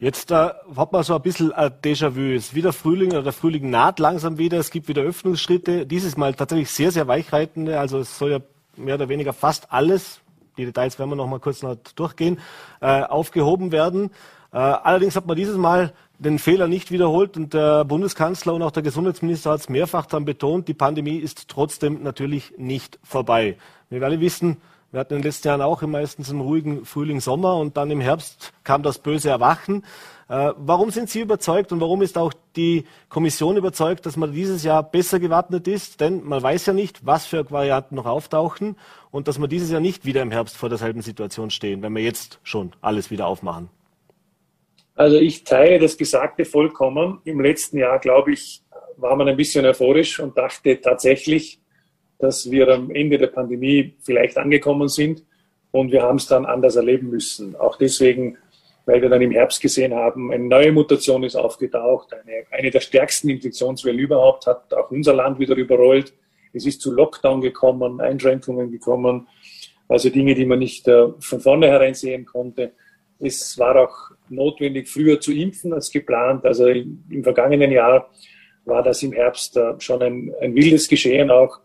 [0.01, 2.37] Jetzt äh, hat man so ein bisschen ein Déjà-vu.
[2.37, 4.59] Es ist wieder Frühling oder der Frühling naht langsam wieder.
[4.59, 5.87] Es gibt wieder Öffnungsschritte.
[5.87, 7.81] Dieses Mal tatsächlich sehr, sehr weichreitende.
[7.81, 8.39] Also es soll ja
[8.77, 10.21] mehr oder weniger fast alles,
[10.57, 12.39] die Details werden wir noch mal kurz noch durchgehen,
[12.81, 14.11] äh, aufgehoben werden.
[14.53, 18.71] Äh, allerdings hat man dieses Mal den Fehler nicht wiederholt und der Bundeskanzler und auch
[18.71, 23.57] der Gesundheitsminister hat es mehrfach dann betont, die Pandemie ist trotzdem natürlich nicht vorbei.
[23.91, 24.59] Wir alle wissen,
[24.91, 28.01] wir hatten in den letzten Jahren auch meistens einen ruhigen Frühling, Sommer und dann im
[28.01, 29.85] Herbst kam das böse Erwachen.
[30.29, 34.63] Äh, warum sind Sie überzeugt und warum ist auch die Kommission überzeugt, dass man dieses
[34.63, 36.01] Jahr besser gewappnet ist?
[36.01, 38.77] Denn man weiß ja nicht, was für Varianten noch auftauchen
[39.11, 42.03] und dass wir dieses Jahr nicht wieder im Herbst vor derselben Situation stehen, wenn wir
[42.03, 43.69] jetzt schon alles wieder aufmachen.
[44.95, 47.21] Also ich teile das Gesagte vollkommen.
[47.25, 48.63] Im letzten Jahr, glaube ich,
[48.97, 51.61] war man ein bisschen euphorisch und dachte tatsächlich,
[52.19, 55.23] dass wir am Ende der Pandemie vielleicht angekommen sind
[55.71, 57.55] und wir haben es dann anders erleben müssen.
[57.57, 58.37] Auch deswegen,
[58.87, 62.81] weil wir dann im Herbst gesehen haben, eine neue Mutation ist aufgetaucht, eine, eine der
[62.81, 66.13] stärksten Infektionswellen überhaupt hat auch unser Land wieder überrollt.
[66.53, 69.29] Es ist zu Lockdown gekommen, Einschränkungen gekommen,
[69.87, 72.73] also Dinge, die man nicht äh, von vornherein sehen konnte.
[73.21, 76.45] Es war auch notwendig, früher zu impfen als geplant.
[76.45, 78.11] Also im, im vergangenen Jahr
[78.65, 81.61] war das im Herbst äh, schon ein, ein wildes Geschehen auch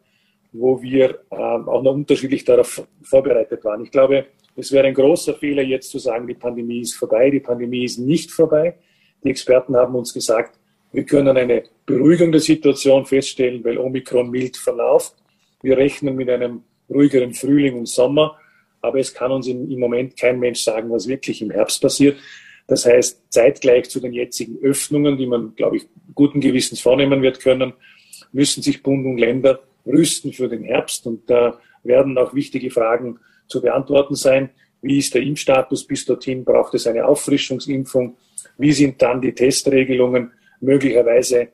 [0.53, 3.83] wo wir ähm, auch noch unterschiedlich darauf vorbereitet waren.
[3.83, 7.31] Ich glaube, es wäre ein großer Fehler, jetzt zu sagen, die Pandemie ist vorbei.
[7.31, 8.75] Die Pandemie ist nicht vorbei.
[9.23, 10.59] Die Experten haben uns gesagt,
[10.91, 15.15] wir können eine Beruhigung der Situation feststellen, weil Omikron mild verläuft.
[15.63, 18.37] Wir rechnen mit einem ruhigeren Frühling und Sommer,
[18.81, 22.17] aber es kann uns im Moment kein Mensch sagen, was wirklich im Herbst passiert.
[22.67, 27.39] Das heißt, zeitgleich zu den jetzigen Öffnungen, die man, glaube ich, guten Gewissens vornehmen wird
[27.39, 27.73] können,
[28.31, 31.05] müssen sich Bund und Länder rüsten für den Herbst.
[31.07, 34.49] Und da werden auch wichtige Fragen zu beantworten sein.
[34.81, 36.43] Wie ist der Impfstatus bis dorthin?
[36.43, 38.17] Braucht es eine Auffrischungsimpfung?
[38.57, 40.31] Wie sind dann die Testregelungen?
[40.59, 41.49] Möglicherweise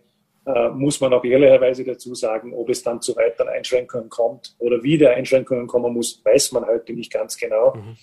[0.45, 4.81] äh, muss man auch ehrlicherweise dazu sagen, ob es dann zu weiteren Einschränkungen kommt oder
[4.83, 7.75] wie der Einschränkungen kommen muss, weiß man heute nicht ganz genau.
[7.75, 7.97] Mhm.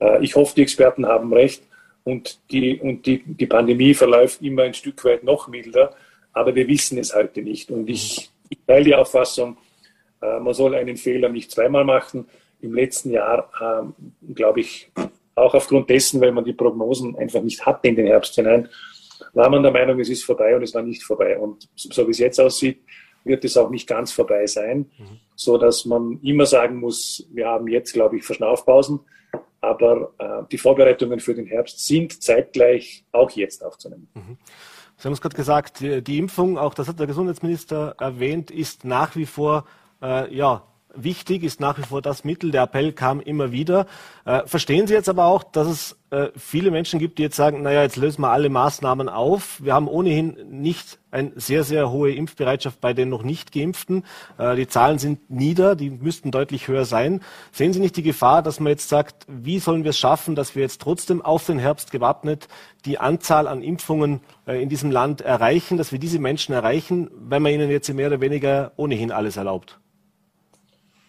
[0.00, 1.62] Äh, ich hoffe, die Experten haben recht
[2.02, 5.94] und, die, und die, die Pandemie verläuft immer ein Stück weit noch milder,
[6.32, 7.70] aber wir wissen es heute nicht.
[7.70, 9.56] Und ich, ich teile die Auffassung,
[10.40, 12.26] man soll einen Fehler nicht zweimal machen.
[12.60, 13.94] Im letzten Jahr, ähm,
[14.34, 14.90] glaube ich,
[15.34, 18.68] auch aufgrund dessen, weil man die Prognosen einfach nicht hatte in den Herbst hinein,
[19.32, 21.38] war man der Meinung, es ist vorbei und es war nicht vorbei.
[21.38, 22.80] Und so wie es jetzt aussieht,
[23.24, 25.18] wird es auch nicht ganz vorbei sein, mhm.
[25.34, 29.00] so dass man immer sagen muss, wir haben jetzt, glaube ich, Verschnaufpausen,
[29.60, 34.08] aber äh, die Vorbereitungen für den Herbst sind zeitgleich auch jetzt aufzunehmen.
[34.14, 34.36] Mhm.
[34.96, 39.16] Sie haben es gerade gesagt, die, Impfung, auch das hat der Gesundheitsminister erwähnt, ist nach
[39.16, 39.64] wie vor
[40.02, 40.62] äh, ja,
[40.96, 42.50] wichtig, ist nach wie vor das Mittel.
[42.50, 43.86] Der Appell kam immer wieder.
[44.24, 47.62] Äh, verstehen Sie jetzt aber auch, dass es äh, viele Menschen gibt, die jetzt sagen,
[47.62, 49.62] naja, jetzt lösen wir alle Maßnahmen auf.
[49.62, 54.04] Wir haben ohnehin nicht eine sehr, sehr hohe Impfbereitschaft bei den noch nicht Geimpften.
[54.38, 57.20] Äh, die Zahlen sind nieder, die müssten deutlich höher sein.
[57.52, 60.54] Sehen Sie nicht die Gefahr, dass man jetzt sagt, wie sollen wir es schaffen, dass
[60.54, 62.48] wir jetzt trotzdem auf den Herbst gewappnet
[62.84, 67.42] die Anzahl an Impfungen äh, in diesem Land erreichen, dass wir diese Menschen erreichen, wenn
[67.42, 69.78] man ihnen jetzt mehr oder weniger ohnehin alles erlaubt?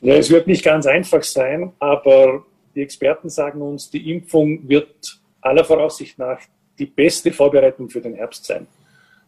[0.01, 5.19] Ja, es wird nicht ganz einfach sein, aber die Experten sagen uns, die Impfung wird
[5.41, 6.39] aller Voraussicht nach
[6.77, 8.67] die beste Vorbereitung für den Herbst sein.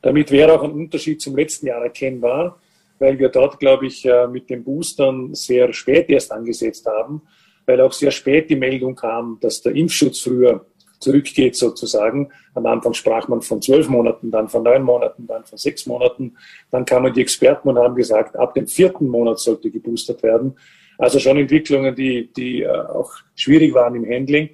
[0.02, 2.60] Damit wäre auch ein Unterschied zum letzten Jahr erkennbar,
[3.00, 7.22] weil wir dort, glaube ich, äh, mit den Boostern sehr spät erst angesetzt haben,
[7.66, 10.66] weil auch sehr spät die Meldung kam, dass der Impfschutz früher
[11.00, 12.30] zurückgeht sozusagen.
[12.54, 16.36] Am Anfang sprach man von zwölf Monaten, dann von neun Monaten, dann von sechs Monaten.
[16.72, 20.56] Dann kamen die Experten und haben gesagt, ab dem vierten Monat sollte geboostert werden.
[20.98, 24.50] Also schon Entwicklungen, die, die äh, auch schwierig waren im Handling.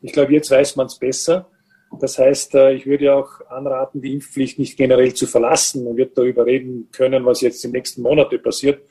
[0.00, 1.48] Ich glaube, jetzt weiß man es besser.
[2.00, 5.84] Das heißt, äh, ich würde auch anraten, die Impfpflicht nicht generell zu verlassen.
[5.84, 8.82] Man wird darüber reden können, was jetzt den nächsten Monaten passiert.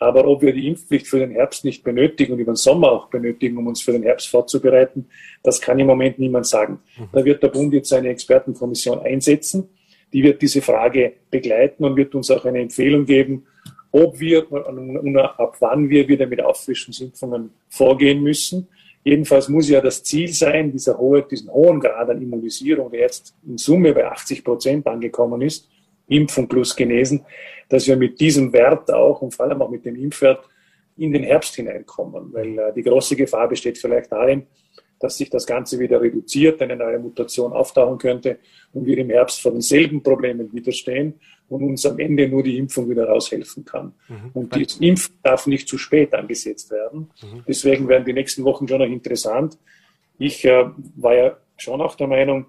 [0.00, 3.08] Aber ob wir die Impfpflicht für den Herbst nicht benötigen und über den Sommer auch
[3.08, 5.06] benötigen, um uns für den Herbst vorzubereiten,
[5.42, 6.80] das kann im Moment niemand sagen.
[6.96, 7.08] Mhm.
[7.12, 9.68] Da wird der Bund jetzt eine Expertenkommission einsetzen.
[10.12, 13.46] Die wird diese Frage begleiten und wird uns auch eine Empfehlung geben,
[13.90, 18.68] ob wir und ab wann wir wieder mit Auffrischungsimpfungen vorgehen müssen.
[19.04, 23.34] Jedenfalls muss ja das Ziel sein, dieser hohe, diesen hohen Grad an Immunisierung, der jetzt
[23.46, 25.68] in Summe bei 80 Prozent angekommen ist,
[26.08, 27.24] Impfung plus Genesen,
[27.68, 30.48] dass wir mit diesem Wert auch und vor allem auch mit dem Impfwert
[30.96, 32.32] in den Herbst hineinkommen.
[32.32, 34.46] Weil äh, die große Gefahr besteht vielleicht darin,
[34.98, 38.38] dass sich das Ganze wieder reduziert, eine neue Mutation auftauchen könnte
[38.72, 41.14] und wir im Herbst vor denselben Problemen widerstehen
[41.48, 43.94] und uns am Ende nur die Impfung wieder raushelfen kann.
[44.08, 44.30] Mhm.
[44.34, 47.10] Und die Impfung darf nicht zu spät angesetzt werden.
[47.22, 47.44] Mhm.
[47.46, 49.56] Deswegen werden die nächsten Wochen schon noch interessant.
[50.18, 50.64] Ich äh,
[50.96, 52.46] war ja schon auch der Meinung,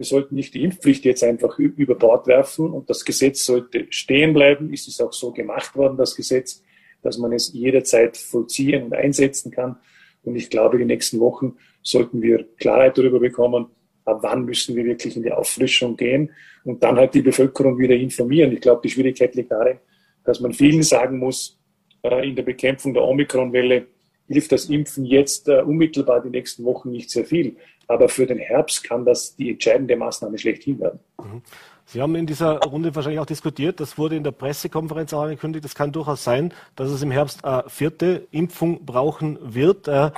[0.00, 4.32] wir sollten nicht die Impfpflicht jetzt einfach über Bord werfen und das Gesetz sollte stehen
[4.32, 4.72] bleiben.
[4.72, 6.62] Ist es auch so gemacht worden, das Gesetz,
[7.02, 9.76] dass man es jederzeit vollziehen und einsetzen kann.
[10.22, 13.66] Und ich glaube, die nächsten Wochen sollten wir Klarheit darüber bekommen,
[14.06, 16.30] ab wann müssen wir wirklich in die Auffrischung gehen
[16.64, 18.52] und dann halt die Bevölkerung wieder informieren.
[18.52, 19.80] Ich glaube, die Schwierigkeit liegt darin,
[20.24, 21.60] dass man vielen sagen muss,
[22.04, 23.86] äh, in der Bekämpfung der Omikronwelle
[24.28, 27.56] hilft das Impfen jetzt äh, unmittelbar die nächsten Wochen nicht sehr viel.
[27.90, 31.00] Aber für den Herbst kann das die entscheidende Maßnahme schlechthin werden.
[31.18, 31.42] Mhm.
[31.86, 35.64] Sie haben in dieser Runde wahrscheinlich auch diskutiert, das wurde in der Pressekonferenz auch angekündigt,
[35.64, 39.88] es kann durchaus sein, dass es im Herbst eine vierte Impfung brauchen wird.
[39.88, 40.12] Äh,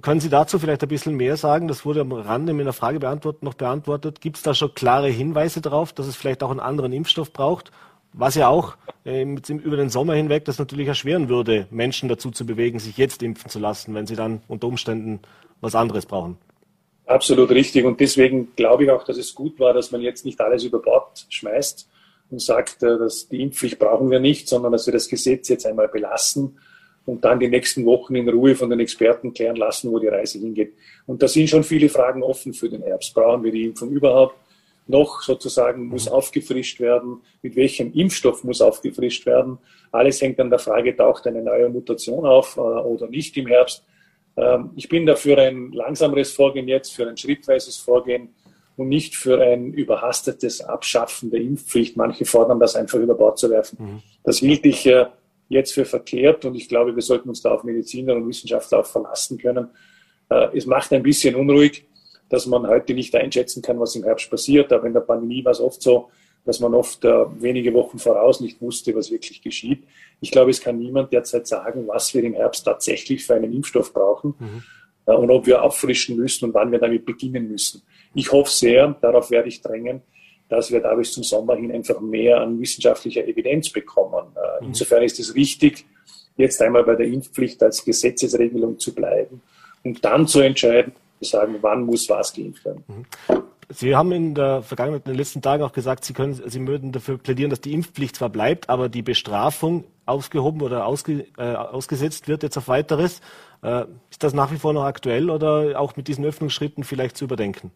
[0.00, 1.66] können Sie dazu vielleicht ein bisschen mehr sagen?
[1.66, 4.20] Das wurde am Rande mit einer Frage beantwortet, noch beantwortet.
[4.20, 7.72] Gibt es da schon klare Hinweise darauf, dass es vielleicht auch einen anderen Impfstoff braucht?
[8.12, 12.46] Was ja auch äh, über den Sommer hinweg das natürlich erschweren würde, Menschen dazu zu
[12.46, 15.18] bewegen, sich jetzt impfen zu lassen, wenn sie dann unter Umständen
[15.60, 16.38] was anderes brauchen.
[17.06, 17.84] Absolut richtig.
[17.84, 20.80] Und deswegen glaube ich auch, dass es gut war, dass man jetzt nicht alles über
[20.80, 21.88] Bord schmeißt
[22.30, 25.66] und sagt, äh, dass die Impfpflicht brauchen wir nicht, sondern dass wir das Gesetz jetzt
[25.66, 26.58] einmal belassen
[27.06, 30.40] und dann die nächsten Wochen in Ruhe von den Experten klären lassen, wo die Reise
[30.40, 30.74] hingeht.
[31.06, 33.14] Und da sind schon viele Fragen offen für den Herbst.
[33.14, 34.34] Brauchen wir die Impfung überhaupt?
[34.88, 37.20] Noch sozusagen muss aufgefrischt werden.
[37.42, 39.58] Mit welchem Impfstoff muss aufgefrischt werden?
[39.92, 43.84] Alles hängt an der Frage, taucht eine neue Mutation auf äh, oder nicht im Herbst?
[44.36, 48.34] Ähm, ich bin dafür ein langsameres Vorgehen jetzt, für ein schrittweises Vorgehen
[48.76, 51.96] und nicht für ein überhastetes Abschaffen der Impfpflicht.
[51.96, 53.78] Manche fordern das einfach über Bord zu werfen.
[53.80, 54.02] Mhm.
[54.22, 55.06] Das hielt ich äh,
[55.48, 58.86] jetzt für verkehrt und ich glaube, wir sollten uns da auf Mediziner und Wissenschaftler auch
[58.86, 59.68] verlassen können.
[60.28, 61.86] Äh, es macht ein bisschen unruhig,
[62.28, 64.72] dass man heute nicht einschätzen kann, was im Herbst passiert.
[64.72, 66.10] Aber in der Pandemie war es oft so,
[66.46, 69.82] dass man oft äh, wenige Wochen voraus nicht wusste, was wirklich geschieht.
[70.20, 73.92] Ich glaube, es kann niemand derzeit sagen, was wir im Herbst tatsächlich für einen Impfstoff
[73.92, 74.62] brauchen mhm.
[75.06, 77.82] äh, und ob wir auffrischen müssen und wann wir damit beginnen müssen.
[78.14, 80.02] Ich hoffe sehr, darauf werde ich drängen,
[80.48, 84.26] dass wir da bis zum Sommer hin einfach mehr an wissenschaftlicher Evidenz bekommen.
[84.36, 84.68] Äh, mhm.
[84.68, 85.84] Insofern ist es wichtig,
[86.36, 89.42] jetzt einmal bei der Impfpflicht als Gesetzesregelung zu bleiben
[89.82, 92.84] und dann zu entscheiden, zu sagen, wann muss was geimpft werden.
[92.86, 93.42] Mhm.
[93.68, 96.92] Sie haben in der Vergangenheit, in den letzten Tagen auch gesagt, Sie, können, Sie würden
[96.92, 102.28] dafür plädieren, dass die Impfpflicht zwar bleibt, aber die Bestrafung ausgehoben oder ausge, äh, ausgesetzt
[102.28, 103.20] wird jetzt auf weiteres.
[103.62, 107.24] Äh, ist das nach wie vor noch aktuell oder auch mit diesen Öffnungsschritten vielleicht zu
[107.24, 107.72] überdenken?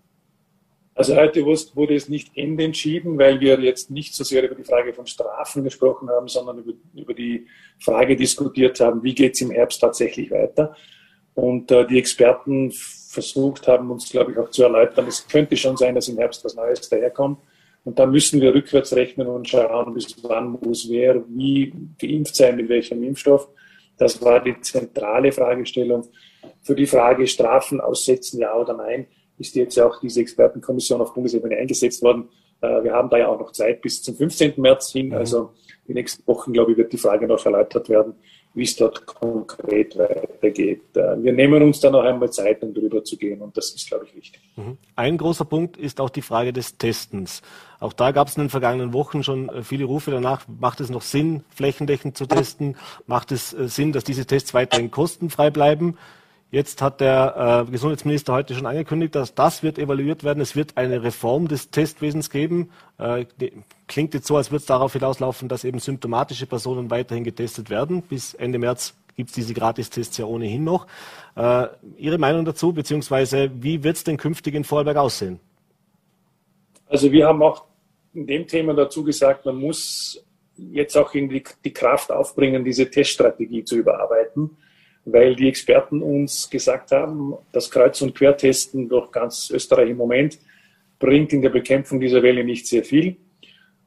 [0.95, 4.93] Also heute wurde es nicht endentschieden, weil wir jetzt nicht so sehr über die Frage
[4.93, 7.47] von Strafen gesprochen haben, sondern über, über die
[7.79, 10.77] Frage diskutiert haben, wie geht es im Herbst tatsächlich weiter.
[11.35, 12.73] Und äh, die Experten
[13.11, 16.45] versucht haben, uns, glaube ich, auch zu erläutern, es könnte schon sein, dass im Herbst
[16.45, 17.41] was Neues daherkommt.
[17.83, 22.57] Und da müssen wir rückwärts rechnen und schauen, bis wann muss wer wie geimpft sein,
[22.57, 23.49] mit welchem Impfstoff.
[23.99, 26.07] Das war die zentrale Fragestellung.
[26.63, 29.07] Für die Frage Strafen aussetzen, ja oder nein,
[29.39, 32.29] ist jetzt ja auch diese Expertenkommission auf Bundesebene eingesetzt worden.
[32.61, 34.55] Äh, wir haben da ja auch noch Zeit bis zum 15.
[34.59, 35.09] März hin.
[35.09, 35.15] Mhm.
[35.15, 35.51] Also
[35.91, 38.15] die nächsten Wochen, glaube ich, wird die Frage noch erläutert werden,
[38.55, 40.83] wie es dort konkret weitergeht.
[40.95, 43.89] Äh, wir nehmen uns da noch einmal Zeit, um drüber zu gehen und das ist,
[43.89, 44.41] glaube ich, wichtig.
[44.55, 44.79] Mhm.
[44.95, 47.43] Ein großer Punkt ist auch die Frage des Testens.
[47.81, 50.47] Auch da gab es in den vergangenen Wochen schon äh, viele Rufe danach.
[50.47, 52.77] Macht es noch Sinn, flächendeckend zu testen?
[53.09, 55.99] Macht es Sinn, dass diese Tests weiterhin kostenfrei bleiben?
[56.53, 60.41] Jetzt hat der äh, Gesundheitsminister heute schon angekündigt, dass das wird evaluiert werden.
[60.41, 62.71] Es wird eine Reform des Testwesens geben.
[62.99, 63.27] Äh,
[63.87, 68.03] klingt jetzt so, als würde es darauf hinauslaufen, dass eben symptomatische Personen weiterhin getestet werden.
[68.03, 70.89] Bis Ende März gibt es diese Gratistests ja ohnehin noch.
[71.37, 75.39] Äh, Ihre Meinung dazu, beziehungsweise wie wird es denn künftig in Vorarlberg aussehen?
[76.89, 77.65] Also wir haben auch
[78.13, 80.21] in dem Thema dazu gesagt, man muss
[80.57, 84.57] jetzt auch die, die Kraft aufbringen, diese Teststrategie zu überarbeiten
[85.05, 90.39] weil die Experten uns gesagt haben, das Kreuz- und Quertesten durch ganz Österreich im Moment
[90.99, 93.17] bringt in der Bekämpfung dieser Welle nicht sehr viel.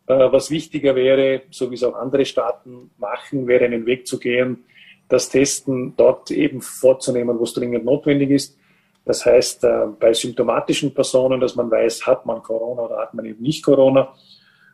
[0.07, 4.19] Äh, was wichtiger wäre, so wie es auch andere Staaten machen, wäre einen Weg zu
[4.19, 4.65] gehen,
[5.07, 8.57] das Testen dort eben vorzunehmen, wo es dringend notwendig ist.
[9.05, 13.25] Das heißt, äh, bei symptomatischen Personen, dass man weiß, hat man Corona oder hat man
[13.25, 14.13] eben nicht Corona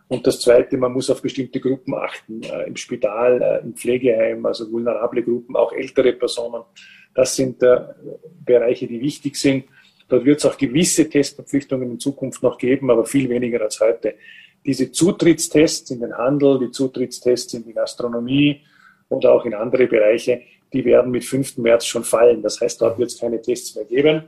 [0.10, 4.44] und das Zweite, man muss auf bestimmte Gruppen achten, äh, im Spital, äh, im Pflegeheim,
[4.44, 6.64] also vulnerable Gruppen, auch ältere Personen.
[7.14, 7.80] Das sind äh,
[8.44, 9.66] Bereiche, die wichtig sind.
[10.08, 14.16] Dort wird es auch gewisse Testverpflichtungen in Zukunft noch geben, aber viel weniger als heute.
[14.66, 18.62] Diese Zutrittstests in den Handel, die Zutrittstests in die Gastronomie
[19.10, 20.42] oder auch in andere Bereiche,
[20.74, 21.60] die werden mit 5.
[21.60, 22.42] März schon fallen.
[22.42, 24.24] Das heißt, dort wird es keine Tests mehr geben.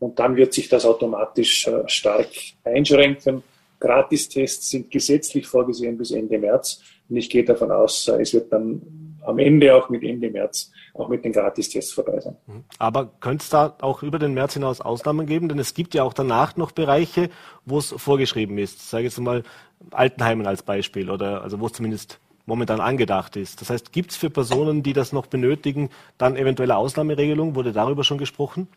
[0.00, 2.28] Und dann wird sich das automatisch äh, stark
[2.64, 3.44] einschränken.
[3.82, 6.80] Gratistests sind gesetzlich vorgesehen bis Ende März.
[7.08, 8.80] Und ich gehe davon aus, es wird dann
[9.24, 12.36] am Ende auch mit Ende März auch mit den Gratistests vorbei sein.
[12.46, 12.64] Mhm.
[12.78, 15.48] Aber könnte es da auch über den März hinaus Ausnahmen geben?
[15.48, 17.28] Denn es gibt ja auch danach noch Bereiche,
[17.64, 18.76] wo es vorgeschrieben ist.
[18.76, 19.42] Ich sage jetzt mal
[19.90, 23.60] Altenheimen als Beispiel oder also wo es zumindest momentan angedacht ist.
[23.60, 27.56] Das heißt, gibt es für Personen, die das noch benötigen, dann eventuelle Ausnahmeregelungen?
[27.56, 28.68] Wurde darüber schon gesprochen?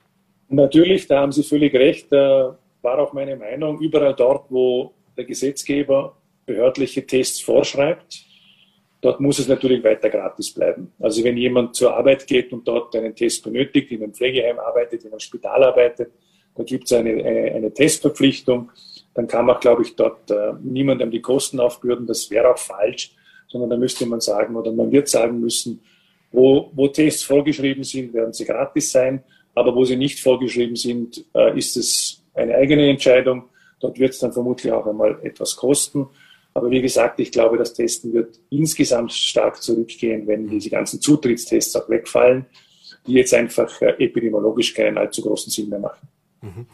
[0.48, 2.12] Natürlich, da haben Sie völlig recht.
[2.12, 2.50] Äh,
[2.86, 8.26] war auch meine Meinung, überall dort, wo der Gesetzgeber behördliche Tests vorschreibt,
[9.02, 10.92] dort muss es natürlich weiter gratis bleiben.
[11.00, 15.04] Also wenn jemand zur Arbeit geht und dort einen Test benötigt, in einem Pflegeheim arbeitet,
[15.04, 16.12] in einem Spital arbeitet,
[16.56, 18.72] da gibt es eine, eine, Testverpflichtung,
[19.14, 22.08] dann kann man, glaube ich, dort äh, niemandem die Kosten aufbürden.
[22.08, 23.14] Das wäre auch falsch,
[23.48, 25.82] sondern da müsste man sagen oder man wird sagen müssen,
[26.32, 29.24] wo, wo Tests vorgeschrieben sind, werden sie gratis sein,
[29.54, 33.44] aber wo sie nicht vorgeschrieben sind, äh, ist es eine eigene Entscheidung.
[33.86, 36.08] Dort wird es dann vermutlich auch einmal etwas kosten.
[36.56, 41.76] Aber wie gesagt, ich glaube, das Testen wird insgesamt stark zurückgehen, wenn diese ganzen Zutrittstests
[41.76, 42.48] auch wegfallen,
[43.06, 46.08] die jetzt einfach äh, epidemiologisch keinen allzu großen Sinn mehr machen.
[46.42, 46.66] Mhm.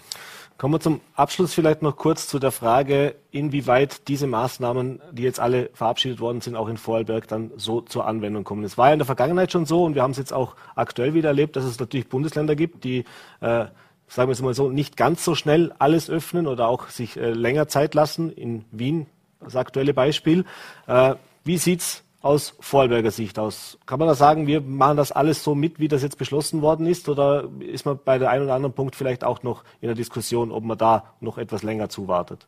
[0.58, 5.42] Kommen wir zum Abschluss vielleicht noch kurz zu der Frage, inwieweit diese Maßnahmen, die jetzt
[5.42, 8.64] alle verabschiedet worden sind, auch in Vorarlberg dann so zur Anwendung kommen.
[8.64, 11.14] Es war ja in der Vergangenheit schon so und wir haben es jetzt auch aktuell
[11.14, 13.04] wieder erlebt, dass es natürlich Bundesländer gibt, die
[13.42, 13.66] äh,
[14.12, 17.32] sagen wir es mal so, nicht ganz so schnell alles öffnen oder auch sich äh,
[17.32, 18.32] länger Zeit lassen.
[18.32, 19.06] In Wien,
[19.40, 20.44] das aktuelle Beispiel.
[20.86, 23.80] Äh, wie sieht's aus Vorarlberger Sicht aus?
[23.86, 26.88] Kann man da sagen, wir machen das alles so mit, wie das jetzt beschlossen worden
[26.88, 27.08] ist?
[27.08, 30.52] Oder ist man bei der einen oder anderen Punkt vielleicht auch noch in der Diskussion,
[30.52, 32.48] ob man da noch etwas länger zuwartet?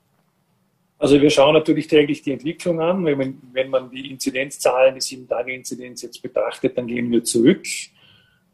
[0.99, 3.05] Also wir schauen natürlich täglich die Entwicklung an.
[3.05, 7.65] Wenn man, wenn man die Inzidenzzahlen, die Sieben-Tage-Inzidenz jetzt betrachtet, dann gehen wir zurück.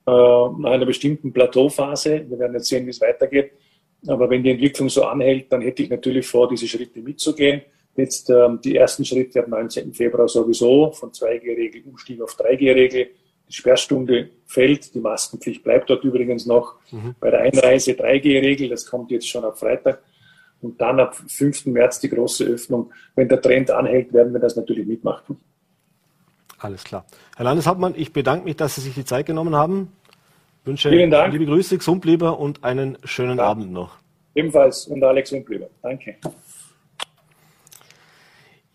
[0.09, 2.25] Äh, nach einer bestimmten Plateauphase.
[2.27, 3.51] Wir werden jetzt sehen, wie es weitergeht.
[4.07, 7.61] Aber wenn die Entwicklung so anhält, dann hätte ich natürlich vor, diese Schritte mitzugehen.
[7.95, 9.93] Jetzt ähm, die ersten Schritte am 19.
[9.93, 13.09] Februar sowieso von 2G-Regel umstieg auf 3G-Regel.
[13.47, 16.75] Die Sperrstunde fällt, die Maskenpflicht bleibt dort übrigens noch.
[16.91, 17.15] Mhm.
[17.19, 20.01] Bei der Einreise 3G-Regel, das kommt jetzt schon ab Freitag.
[20.61, 21.67] Und dann ab 5.
[21.67, 22.91] März die große Öffnung.
[23.15, 25.37] Wenn der Trend anhält, werden wir das natürlich mitmachen.
[26.57, 27.05] Alles klar.
[27.35, 29.91] Herr Landeshauptmann, ich bedanke mich, dass Sie sich die Zeit genommen haben.
[30.69, 31.33] Wünsche Vielen Dank.
[31.33, 33.45] liebe Grüße, gesund lieber und einen schönen ja.
[33.45, 33.97] Abend noch.
[34.35, 35.67] Ebenfalls und Alex Umblieber.
[35.81, 36.17] Danke.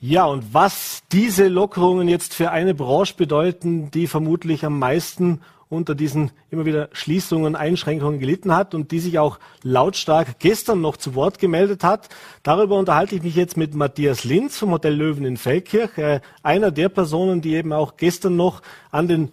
[0.00, 5.94] Ja, und was diese Lockerungen jetzt für eine Branche bedeuten, die vermutlich am meisten unter
[5.94, 11.14] diesen immer wieder Schließungen, Einschränkungen gelitten hat und die sich auch lautstark gestern noch zu
[11.14, 12.08] Wort gemeldet hat.
[12.42, 16.72] Darüber unterhalte ich mich jetzt mit Matthias Linz vom Hotel Löwen in Feldkirch, äh, einer
[16.72, 19.30] der Personen, die eben auch gestern noch an den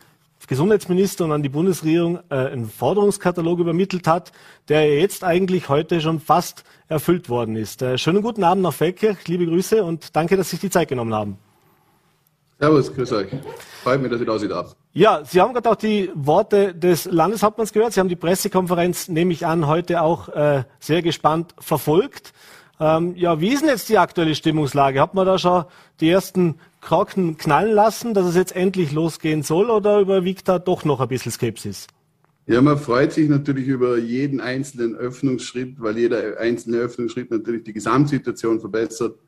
[0.52, 4.34] Gesundheitsminister und an die Bundesregierung äh, einen Forderungskatalog übermittelt hat,
[4.68, 7.82] der jetzt eigentlich heute schon fast erfüllt worden ist.
[7.82, 10.90] Äh, schönen guten Abend nach Feldkirch, liebe Grüße und danke, dass Sie sich die Zeit
[10.90, 11.38] genommen haben.
[12.60, 13.28] Servus, grüß euch.
[13.82, 14.76] Freut mich, dass ich da sein darf.
[14.92, 17.94] Ja, Sie haben gerade auch die Worte des Landeshauptmanns gehört.
[17.94, 22.34] Sie haben die Pressekonferenz, nehme ich an, heute auch äh, sehr gespannt verfolgt.
[22.82, 25.00] Ähm, ja, wie ist denn jetzt die aktuelle Stimmungslage?
[25.00, 25.66] Hat man da schon
[26.00, 30.84] die ersten Krocken knallen lassen, dass es jetzt endlich losgehen soll oder überwiegt da doch
[30.84, 31.86] noch ein bisschen Skepsis?
[32.48, 37.74] Ja, man freut sich natürlich über jeden einzelnen Öffnungsschritt, weil jeder einzelne Öffnungsschritt natürlich die
[37.74, 39.20] Gesamtsituation verbessert.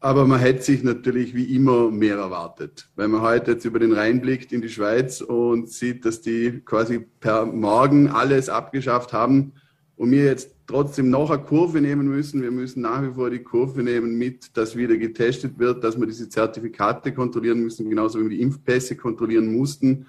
[0.00, 2.90] Aber man hätte sich natürlich wie immer mehr erwartet.
[2.94, 6.60] Wenn man heute jetzt über den Rhein blickt in die Schweiz und sieht, dass die
[6.62, 9.54] quasi per Morgen alles abgeschafft haben
[9.96, 12.42] und wir jetzt trotzdem noch eine Kurve nehmen müssen.
[12.42, 16.06] Wir müssen nach wie vor die Kurve nehmen mit, dass wieder getestet wird, dass wir
[16.06, 20.06] diese Zertifikate kontrollieren müssen, genauso wie wir die Impfpässe kontrollieren mussten.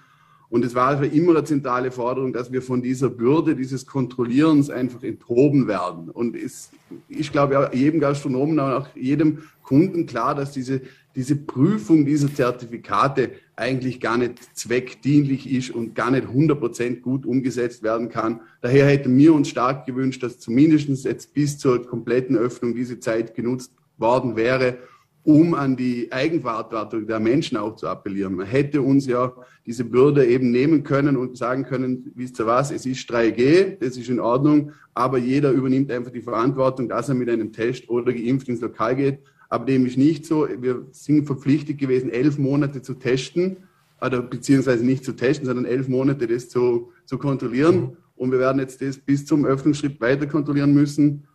[0.49, 4.69] Und es war einfach immer eine zentrale Forderung, dass wir von dieser Bürde dieses Kontrollierens
[4.69, 6.09] einfach enthoben werden.
[6.11, 6.69] Und es,
[7.09, 10.81] ich glaube, jedem Gastronomen, auch jedem Kunden klar, dass diese,
[11.15, 17.83] diese Prüfung dieser Zertifikate eigentlich gar nicht zweckdienlich ist und gar nicht 100% gut umgesetzt
[17.83, 18.41] werden kann.
[18.61, 23.35] Daher hätten wir uns stark gewünscht, dass zumindest jetzt bis zur kompletten Öffnung diese Zeit
[23.35, 24.79] genutzt worden wäre,
[25.23, 28.35] um an die Eigenverantwortung der Menschen auch zu appellieren.
[28.35, 29.33] Man hätte uns ja
[29.65, 33.95] diese Bürde eben nehmen können und sagen können, wisst ihr was, es ist 3G, das
[33.95, 38.11] ist in Ordnung, aber jeder übernimmt einfach die Verantwortung, dass er mit einem Test oder
[38.11, 39.19] geimpft ins Lokal geht.
[39.53, 40.47] Aber dem ist nicht so.
[40.61, 43.57] Wir sind verpflichtet gewesen, elf Monate zu testen,
[44.01, 47.75] oder beziehungsweise nicht zu testen, sondern elf Monate das zu, zu kontrollieren.
[47.75, 47.97] Mhm.
[48.15, 51.27] Und wir werden jetzt das bis zum Öffnungsschritt weiter kontrollieren müssen.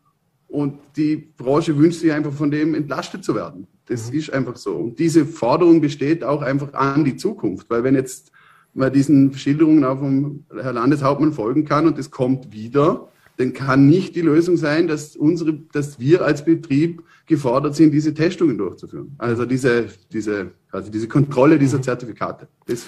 [0.48, 3.68] Und die Branche wünscht sich einfach von dem entlastet zu werden.
[3.86, 4.18] Das mhm.
[4.18, 4.74] ist einfach so.
[4.74, 7.70] Und diese Forderung besteht auch einfach an die Zukunft.
[7.70, 8.32] Weil wenn jetzt
[8.74, 13.88] man diesen Schilderungen auch vom Herr Landeshauptmann folgen kann und es kommt wieder, dann kann
[13.88, 19.14] nicht die Lösung sein, dass unsere, dass wir als Betrieb gefordert sind, diese Testungen durchzuführen.
[19.18, 22.48] Also diese, diese, also diese Kontrolle dieser Zertifikate.
[22.66, 22.86] Das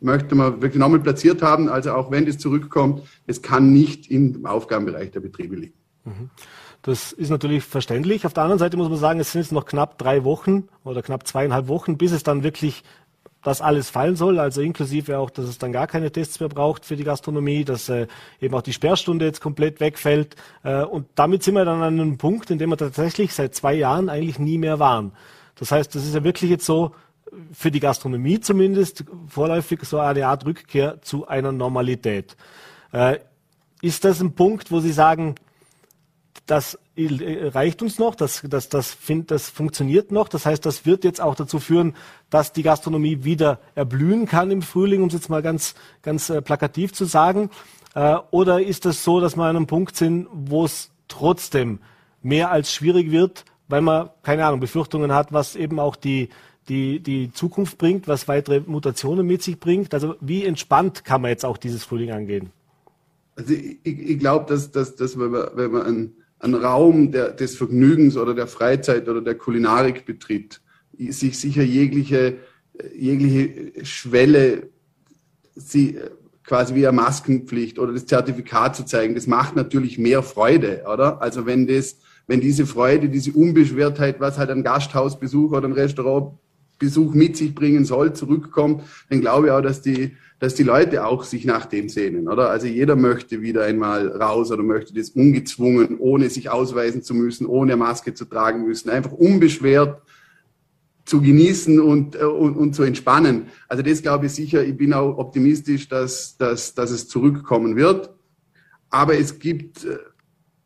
[0.00, 1.68] möchte man wirklich nochmal platziert haben.
[1.68, 5.74] Also auch wenn das zurückkommt, es kann nicht im Aufgabenbereich der Betriebe liegen.
[6.04, 6.30] Mhm.
[6.82, 8.26] Das ist natürlich verständlich.
[8.26, 11.00] Auf der anderen Seite muss man sagen, es sind jetzt noch knapp drei Wochen oder
[11.00, 12.82] knapp zweieinhalb Wochen, bis es dann wirklich
[13.42, 16.84] das alles fallen soll, also inklusive auch, dass es dann gar keine Tests mehr braucht
[16.84, 18.06] für die Gastronomie, dass äh,
[18.40, 20.36] eben auch die Sperrstunde jetzt komplett wegfällt.
[20.62, 23.74] Äh, und damit sind wir dann an einem Punkt, in dem wir tatsächlich seit zwei
[23.74, 25.12] Jahren eigentlich nie mehr waren.
[25.56, 26.92] Das heißt, das ist ja wirklich jetzt so,
[27.52, 32.36] für die Gastronomie zumindest, vorläufig so eine Art Rückkehr zu einer Normalität.
[32.92, 33.18] Äh,
[33.80, 35.34] ist das ein Punkt, wo Sie sagen,
[36.52, 40.28] das äh, reicht uns noch, das, das, das, find, das funktioniert noch.
[40.28, 41.94] Das heißt, das wird jetzt auch dazu führen,
[42.28, 46.42] dass die Gastronomie wieder erblühen kann im Frühling, um es jetzt mal ganz, ganz äh,
[46.42, 47.48] plakativ zu sagen.
[47.94, 51.78] Äh, oder ist das so, dass wir an einem Punkt sind, wo es trotzdem
[52.20, 56.28] mehr als schwierig wird, weil man, keine Ahnung, Befürchtungen hat, was eben auch die,
[56.68, 59.94] die, die Zukunft bringt, was weitere Mutationen mit sich bringt.
[59.94, 62.50] Also wie entspannt kann man jetzt auch dieses Frühling angehen?
[63.36, 66.12] Also ich, ich glaube, dass, dass, dass wenn man, wenn man ein
[66.42, 70.60] einen Raum der, des Vergnügens oder der Freizeit oder der Kulinarik betritt,
[70.98, 72.38] sich sicher jegliche,
[72.94, 74.68] jegliche Schwelle,
[75.54, 75.98] sie
[76.44, 81.22] quasi wie eine Maskenpflicht oder das Zertifikat zu zeigen, das macht natürlich mehr Freude, oder?
[81.22, 87.14] Also wenn das, wenn diese Freude, diese Unbeschwertheit, was halt ein Gasthausbesuch oder ein Restaurantbesuch
[87.14, 91.22] mit sich bringen soll, zurückkommt, dann glaube ich auch, dass die, dass die Leute auch
[91.22, 92.50] sich nach dem sehnen, oder?
[92.50, 97.46] Also jeder möchte wieder einmal raus oder möchte das ungezwungen, ohne sich ausweisen zu müssen,
[97.46, 100.02] ohne Maske zu tragen müssen, einfach unbeschwert
[101.04, 103.50] zu genießen und, äh, und, und zu entspannen.
[103.68, 104.64] Also das glaube ich sicher.
[104.64, 108.10] Ich bin auch optimistisch, dass, dass, dass es zurückkommen wird.
[108.90, 109.96] Aber es gibt äh,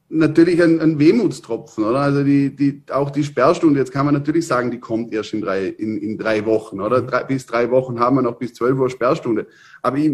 [0.08, 2.00] natürlich ein, ein Wehmutstropfen, oder?
[2.00, 5.40] Also die, die, auch die Sperrstunde, jetzt kann man natürlich sagen, die kommt erst in
[5.40, 7.02] drei, in, in drei Wochen, oder?
[7.02, 9.46] Drei, bis drei Wochen haben wir noch bis zwölf Uhr Sperrstunde.
[9.82, 10.12] Aber ich,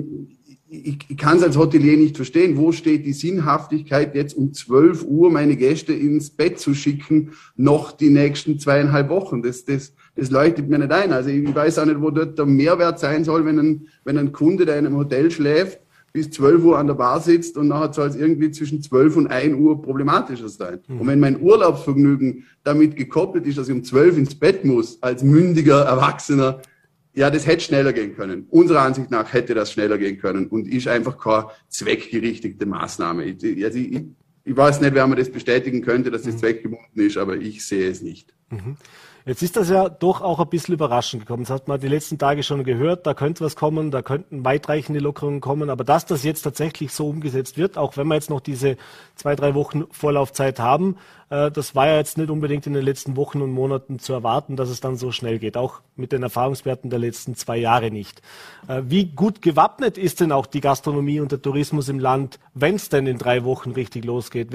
[0.69, 2.57] ich, ich kann es als Hotelier nicht verstehen.
[2.57, 7.93] Wo steht die Sinnhaftigkeit, jetzt um zwölf Uhr meine Gäste ins Bett zu schicken, noch
[7.93, 9.43] die nächsten zweieinhalb Wochen?
[9.43, 11.13] Das, das, das leuchtet mir nicht ein.
[11.13, 14.33] Also ich weiß auch nicht, wo dort der Mehrwert sein soll, wenn ein, wenn ein
[14.33, 15.82] Kunde, der in einem Hotel schläft,
[16.13, 19.27] bis 12 Uhr an der Bar sitzt und nachher soll es irgendwie zwischen 12 und
[19.29, 20.81] 1 Uhr problematischer sein.
[20.87, 21.01] Mhm.
[21.01, 25.23] Und wenn mein Urlaubsvergnügen damit gekoppelt ist, dass ich um 12 ins Bett muss, als
[25.23, 26.61] mündiger Erwachsener,
[27.15, 28.47] ja, das hätte schneller gehen können.
[28.51, 33.25] Unserer Ansicht nach hätte das schneller gehen können und ist einfach keine zweckgerichtete Maßnahme.
[33.25, 34.03] Ich, also ich,
[34.45, 36.39] ich weiß nicht, wer mir das bestätigen könnte, dass das mhm.
[36.39, 38.35] zweckgebunden ist, aber ich sehe es nicht.
[38.51, 38.77] Mhm.
[39.25, 41.45] Jetzt ist das ja doch auch ein bisschen überraschend gekommen.
[41.45, 43.07] Das hat man die letzten Tage schon gehört.
[43.07, 45.71] Da könnte was kommen, da könnten weitreichende Lockerungen kommen.
[45.71, 48.77] Aber dass das jetzt tatsächlich so umgesetzt wird, auch wenn wir jetzt noch diese
[49.15, 50.97] zwei, drei Wochen Vorlaufzeit haben,
[51.31, 54.57] äh, das war ja jetzt nicht unbedingt in den letzten Wochen und Monaten zu erwarten,
[54.57, 55.57] dass es dann so schnell geht.
[55.57, 58.21] Auch mit den Erfahrungswerten der letzten zwei Jahre nicht.
[58.69, 62.75] Äh, wie gut gewappnet ist denn auch die Gastronomie und der Tourismus im Land, wenn
[62.75, 64.53] es denn in drei Wochen richtig losgeht?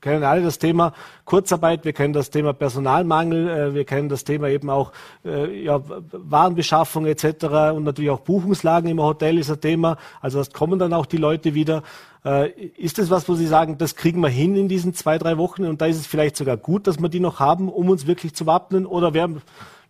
[0.00, 0.92] Kennen alle das Thema
[1.24, 4.92] Kurzarbeit, wir kennen das Thema Personalmangel, äh, wir kennen das Thema eben auch
[5.24, 5.80] äh, ja,
[6.12, 7.74] Warenbeschaffung etc.
[7.74, 9.96] und natürlich auch Buchungslagen im Hotel ist ein Thema.
[10.20, 11.82] Also das kommen dann auch die Leute wieder.
[12.24, 15.38] Äh, ist das was, wo Sie sagen, das kriegen wir hin in diesen zwei, drei
[15.38, 18.06] Wochen und da ist es vielleicht sogar gut, dass wir die noch haben, um uns
[18.06, 19.42] wirklich zu wappnen oder wären,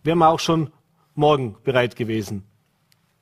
[0.03, 0.69] wären wir auch schon
[1.15, 2.43] morgen bereit gewesen?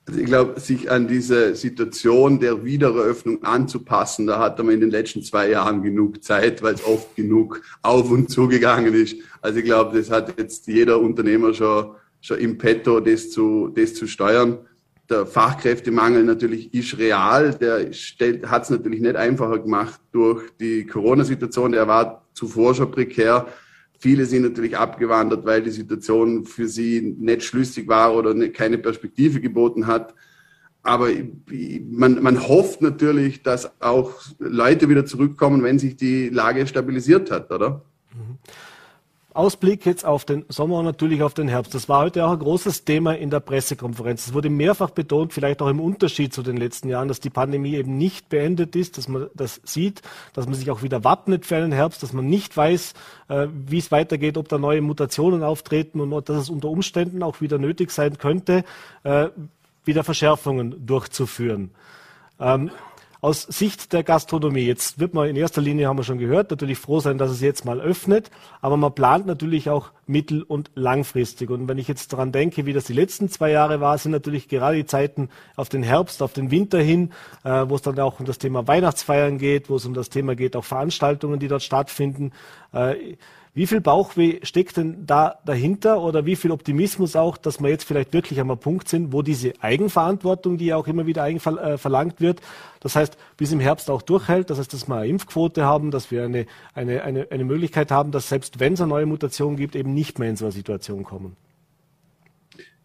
[0.08, 4.90] Also ich glaube, sich an diese Situation der Wiedereröffnung anzupassen, da hat man in den
[4.90, 9.18] letzten zwei Jahren genug Zeit, weil es oft genug auf und zugegangen ist.
[9.42, 13.96] Also ich glaube, das hat jetzt jeder Unternehmer schon, schon im Petto, das zu, das
[13.96, 14.60] zu steuern.
[15.10, 17.54] Der Fachkräftemangel natürlich ist real.
[17.56, 17.92] Der
[18.50, 21.74] hat es natürlich nicht einfacher gemacht durch die Corona-Situation.
[21.74, 23.46] Der war zuvor schon prekär.
[24.00, 29.42] Viele sind natürlich abgewandert, weil die Situation für sie nicht schlüssig war oder keine Perspektive
[29.42, 30.14] geboten hat.
[30.84, 31.10] Aber
[31.90, 37.52] man, man hofft natürlich, dass auch Leute wieder zurückkommen, wenn sich die Lage stabilisiert hat,
[37.52, 37.84] oder?
[39.38, 41.76] Ausblick jetzt auf den Sommer und natürlich auf den Herbst.
[41.76, 44.28] Das war heute auch ein großes Thema in der Pressekonferenz.
[44.28, 47.76] Es wurde mehrfach betont, vielleicht auch im Unterschied zu den letzten Jahren, dass die Pandemie
[47.76, 50.02] eben nicht beendet ist, dass man das sieht,
[50.34, 52.94] dass man sich auch wieder wappnet für einen Herbst, dass man nicht weiß,
[53.28, 57.40] äh, wie es weitergeht, ob da neue Mutationen auftreten und dass es unter Umständen auch
[57.40, 58.64] wieder nötig sein könnte,
[59.04, 59.28] äh,
[59.86, 61.72] wieder Verschärfungen durchzuführen.
[63.20, 66.78] Aus Sicht der Gastronomie, jetzt wird man in erster Linie, haben wir schon gehört, natürlich
[66.78, 68.30] froh sein, dass es jetzt mal öffnet,
[68.62, 71.50] aber man plant natürlich auch mittel- und langfristig.
[71.50, 74.48] Und wenn ich jetzt daran denke, wie das die letzten zwei Jahre war, sind natürlich
[74.48, 77.12] gerade die Zeiten auf den Herbst, auf den Winter hin,
[77.44, 80.36] äh, wo es dann auch um das Thema Weihnachtsfeiern geht, wo es um das Thema
[80.36, 82.32] geht, auch Veranstaltungen, die dort stattfinden.
[82.72, 83.16] Äh,
[83.58, 87.86] wie viel Bauchweh steckt denn da dahinter oder wie viel Optimismus auch, dass wir jetzt
[87.86, 92.22] vielleicht wirklich einmal Punkt sind, wo diese Eigenverantwortung, die ja auch immer wieder äh, verlangt
[92.22, 92.40] wird,
[92.82, 96.12] das heißt, bis im Herbst auch durchhält, das heißt, dass wir eine Impfquote haben, dass
[96.12, 96.46] wir eine,
[96.76, 100.20] eine, eine, eine Möglichkeit haben, dass selbst wenn es eine neue Mutation gibt, eben nicht
[100.20, 101.36] mehr in so eine Situation kommen?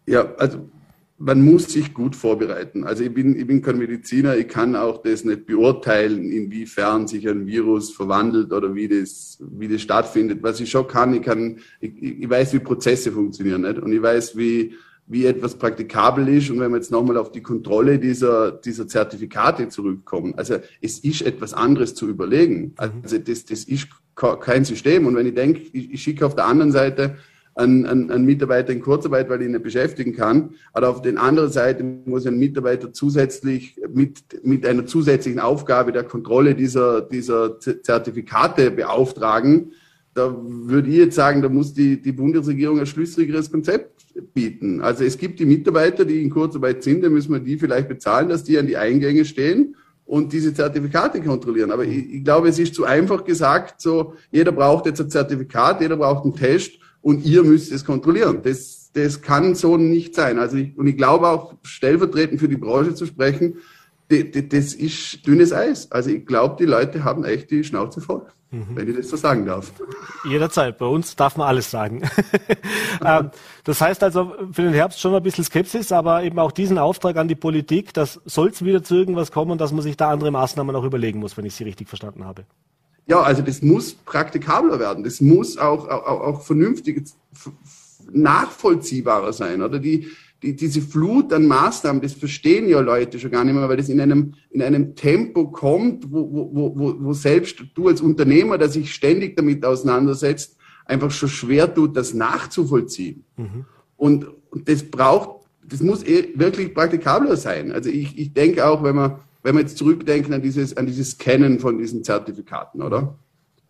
[0.07, 0.57] Ja, also
[1.25, 2.83] man muss sich gut vorbereiten.
[2.83, 7.29] Also ich bin, ich bin kein Mediziner, ich kann auch das nicht beurteilen, inwiefern sich
[7.29, 10.43] ein Virus verwandelt oder wie das, wie das stattfindet.
[10.43, 13.79] Was ich schon kann, ich kann, ich, ich weiß, wie Prozesse funktionieren, nicht?
[13.79, 14.73] Und ich weiß, wie,
[15.07, 16.49] wie etwas praktikabel ist.
[16.49, 21.21] Und wenn wir jetzt nochmal auf die Kontrolle dieser, dieser Zertifikate zurückkommen, also es ist
[21.21, 22.73] etwas anderes zu überlegen.
[22.75, 25.07] Also das, das ist kein System.
[25.07, 27.15] Und wenn ich denke, ich, ich schicke auf der anderen Seite
[27.55, 30.51] einen, einen, einen Mitarbeiter in Kurzarbeit, weil ich ihn nicht beschäftigen kann.
[30.73, 36.03] Aber auf der anderen Seite muss ein Mitarbeiter zusätzlich mit, mit einer zusätzlichen Aufgabe der
[36.03, 39.71] Kontrolle dieser, dieser Zertifikate beauftragen.
[40.15, 44.81] Da würde ich jetzt sagen, da muss die, die Bundesregierung ein schlüssigeres Konzept bieten.
[44.81, 48.29] Also es gibt die Mitarbeiter, die in Kurzarbeit sind, da müssen wir die vielleicht bezahlen,
[48.29, 49.75] dass die an die Eingänge stehen
[50.05, 51.71] und diese Zertifikate kontrollieren.
[51.71, 55.81] Aber ich, ich glaube, es ist zu einfach gesagt, so jeder braucht jetzt ein Zertifikat,
[55.81, 56.73] jeder braucht einen Test
[57.03, 58.39] und ihr müsst es kontrollieren.
[58.43, 60.39] Das, das kann so nicht sein.
[60.39, 63.57] Also ich, und ich glaube auch, stellvertretend für die Branche zu sprechen,
[64.07, 65.91] das ist dünnes Eis.
[65.91, 68.67] Also ich glaube, die Leute haben echt die Schnauze voll, mhm.
[68.75, 69.73] wenn ich das so sagen darf.
[70.23, 70.77] Jederzeit.
[70.77, 72.01] Bei uns darf man alles sagen.
[73.03, 73.31] Ähm,
[73.65, 77.17] das heißt also für den Herbst schon ein bisschen Skepsis, aber eben auch diesen Auftrag
[77.17, 80.31] an die Politik, dass soll es wieder zu irgendwas kommen, dass man sich da andere
[80.31, 82.45] Maßnahmen auch überlegen muss, wenn ich Sie richtig verstanden habe.
[83.05, 85.03] Ja, also das muss praktikabler werden.
[85.03, 87.03] Das muss auch, auch, auch vernünftig
[88.11, 89.61] nachvollziehbarer sein.
[89.61, 90.07] Oder die,
[90.41, 93.89] die, diese Flut an Maßnahmen, das verstehen ja Leute schon gar nicht mehr, weil das
[93.89, 98.69] in einem, in einem Tempo kommt, wo, wo, wo, wo selbst du als Unternehmer, der
[98.69, 103.23] sich ständig damit auseinandersetzt, einfach schon schwer tut, das nachzuvollziehen.
[103.37, 103.65] Mhm.
[103.95, 107.71] Und, und das braucht, das muss eh wirklich praktikabler sein.
[107.71, 111.11] Also ich, ich denke auch, wenn man wenn wir jetzt zurückdenken an dieses, an dieses
[111.11, 113.19] Scannen von diesen Zertifikaten, oder?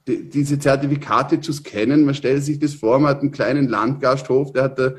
[0.08, 4.54] Die, diese Zertifikate zu scannen, man stellt sich das vor, man hat einen kleinen Landgasthof,
[4.54, 4.94] der hat ein,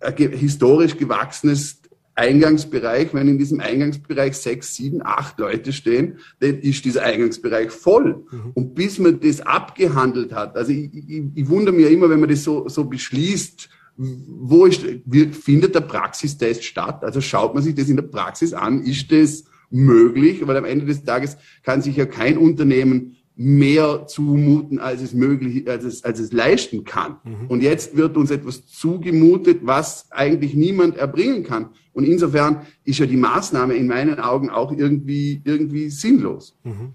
[0.00, 1.82] ein historisch gewachsenes
[2.14, 8.26] Eingangsbereich, wenn in diesem Eingangsbereich sechs, sieben, acht Leute stehen, dann ist dieser Eingangsbereich voll.
[8.30, 8.50] Mhm.
[8.54, 12.20] Und bis man das abgehandelt hat, also ich, ich, ich wundere mich ja immer, wenn
[12.20, 14.84] man das so, so beschließt, wo ist,
[15.32, 17.02] findet der Praxistest statt?
[17.02, 20.86] Also schaut man sich das in der Praxis an, ist das möglich, weil am Ende
[20.86, 26.20] des Tages kann sich ja kein Unternehmen mehr zumuten, als es möglich, als es, als
[26.20, 27.16] es leisten kann.
[27.24, 27.46] Mhm.
[27.48, 31.70] Und jetzt wird uns etwas zugemutet, was eigentlich niemand erbringen kann.
[31.92, 36.56] Und insofern ist ja die Maßnahme in meinen Augen auch irgendwie, irgendwie sinnlos.
[36.62, 36.94] Mhm.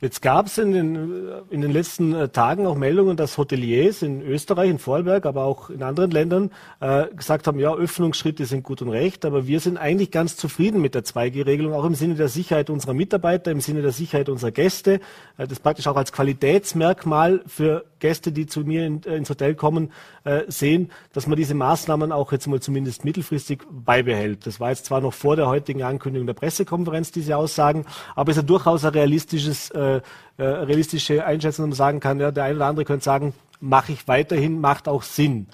[0.00, 4.22] Jetzt gab es in den, in den letzten äh, Tagen auch Meldungen, dass Hoteliers in
[4.22, 8.80] Österreich, in Vorarlberg, aber auch in anderen Ländern äh, gesagt haben, ja, Öffnungsschritte sind gut
[8.80, 12.28] und recht, aber wir sind eigentlich ganz zufrieden mit der 2G-Regelung, auch im Sinne der
[12.28, 15.00] Sicherheit unserer Mitarbeiter, im Sinne der Sicherheit unserer Gäste.
[15.36, 19.54] Äh, das praktisch auch als Qualitätsmerkmal für Gäste, die zu mir in, äh, ins Hotel
[19.54, 19.92] kommen,
[20.24, 24.46] äh, sehen, dass man diese Maßnahmen auch jetzt mal zumindest mittelfristig beibehält.
[24.46, 27.84] Das war jetzt zwar noch vor der heutigen Ankündigung der Pressekonferenz, diese Aussagen,
[28.16, 29.89] aber es ist ja durchaus ein realistisches, äh,
[30.36, 34.08] äh, realistische Einschätzung, man sagen kann, ja, der eine oder andere könnte sagen, mache ich
[34.08, 35.46] weiterhin, macht auch Sinn.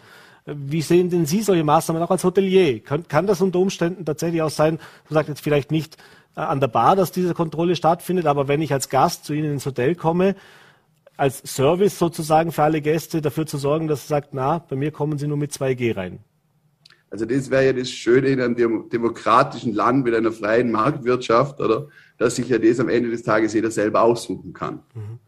[0.47, 2.81] Wie sehen denn Sie solche Maßnahmen auch als Hotelier?
[2.81, 4.79] Kann, kann das unter Umständen tatsächlich auch sein,
[5.09, 5.97] du sagst jetzt vielleicht nicht
[6.37, 9.55] äh, an der Bar, dass diese Kontrolle stattfindet, aber wenn ich als Gast zu Ihnen
[9.55, 10.37] ins Hotel komme,
[11.17, 14.91] als Service sozusagen für alle Gäste dafür zu sorgen, dass sie sagt, na, bei mir
[14.91, 16.19] kommen sie nur mit 2G rein.
[17.11, 21.89] Also das wäre ja das Schöne in einem demokratischen Land mit einer freien Marktwirtschaft, oder?
[22.19, 24.81] Dass sich ja das am Ende des Tages jeder selber aussuchen kann.
[24.95, 25.19] Mhm.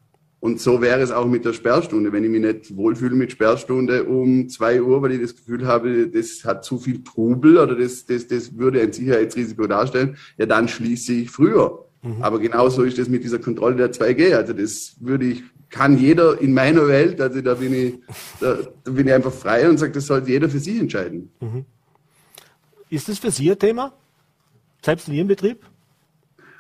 [0.41, 2.12] Und so wäre es auch mit der Sperrstunde.
[2.12, 6.09] Wenn ich mich nicht wohlfühle mit Sperrstunde um zwei Uhr, weil ich das Gefühl habe,
[6.09, 10.68] das hat zu viel Trubel oder das, das, das würde ein Sicherheitsrisiko darstellen, ja, dann
[10.68, 11.86] schließe ich früher.
[12.03, 12.22] Mhm.
[12.22, 14.36] Aber genauso ist das mit dieser Kontrolle der 2G.
[14.36, 17.95] Also das würde ich kann jeder in meiner Welt, also da bin ich,
[18.41, 21.30] da, da bin ich einfach frei und sage, das sollte jeder für sich entscheiden.
[21.41, 21.64] Mhm.
[22.89, 23.93] Ist das für Sie ein Thema?
[24.82, 25.61] Selbst in Ihrem Betrieb?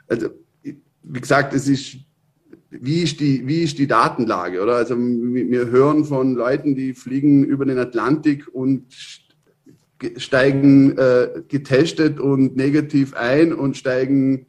[0.08, 0.28] Also,
[0.62, 1.96] wie gesagt, es ist,
[2.70, 4.76] wie ist die, wie ist die Datenlage, oder?
[4.76, 8.86] Also, wir hören von Leuten, die fliegen über den Atlantik und
[10.16, 14.46] steigen äh, getestet und negativ ein und steigen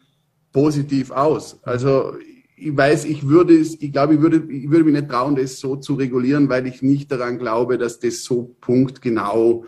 [0.51, 1.60] positiv aus.
[1.64, 2.14] Also,
[2.55, 5.60] ich weiß, ich würde es, ich glaube, ich würde, ich würde mich nicht trauen, das
[5.60, 9.66] so zu regulieren, weil ich nicht daran glaube, dass das so punktgenau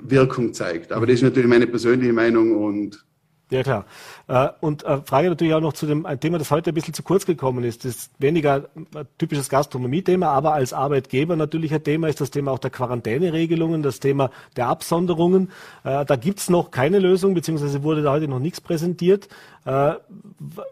[0.00, 0.92] Wirkung zeigt.
[0.92, 3.04] Aber das ist natürlich meine persönliche Meinung und
[3.48, 3.86] ja, klar.
[4.28, 6.94] Äh, und äh, Frage natürlich auch noch zu dem ein Thema, das heute ein bisschen
[6.94, 7.84] zu kurz gekommen ist.
[7.84, 12.50] Das ist weniger ein typisches Gastronomie-Thema, aber als Arbeitgeber natürlich ein Thema ist das Thema
[12.50, 15.50] auch der Quarantäneregelungen, das Thema der Absonderungen.
[15.84, 19.28] Äh, da gibt's noch keine Lösung, beziehungsweise wurde da heute noch nichts präsentiert.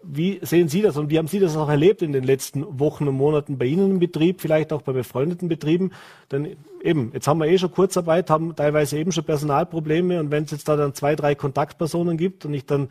[0.05, 3.09] Wie sehen Sie das und wie haben Sie das auch erlebt in den letzten Wochen
[3.09, 5.91] und Monaten bei Ihnen im Betrieb, vielleicht auch bei befreundeten Betrieben?
[6.31, 10.45] Denn eben, jetzt haben wir eh schon Kurzarbeit, haben teilweise eben schon Personalprobleme und wenn
[10.45, 12.89] es jetzt da dann zwei, drei Kontaktpersonen gibt und ich dann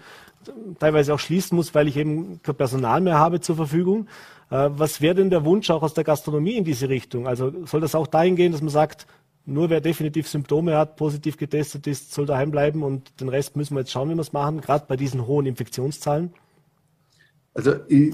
[0.80, 4.08] teilweise auch schließen muss, weil ich eben kein Personal mehr habe zur Verfügung.
[4.50, 7.28] Äh, was wäre denn der Wunsch auch aus der Gastronomie in diese Richtung?
[7.28, 9.08] Also soll das auch dahin gehen, dass man sagt,
[9.46, 13.76] nur wer definitiv Symptome hat, positiv getestet ist, soll daheim bleiben und den Rest müssen
[13.76, 16.34] wir jetzt schauen, wie wir es machen, gerade bei diesen hohen Infektionszahlen?
[17.54, 18.14] Also ich,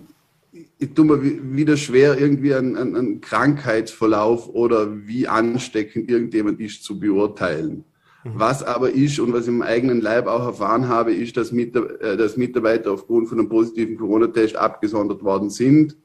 [0.80, 7.00] ich tue mir wieder schwer, irgendwie einen, einen Krankheitsverlauf oder wie ansteckend irgendjemand ist zu
[7.00, 7.86] beurteilen.
[8.24, 8.32] Mhm.
[8.36, 12.18] Was aber ist und was ich im eigenen Leib auch erfahren habe, ist, dass, äh,
[12.18, 15.98] dass Mitarbeiter aufgrund von einem positiven Corona-Test abgesondert worden sind,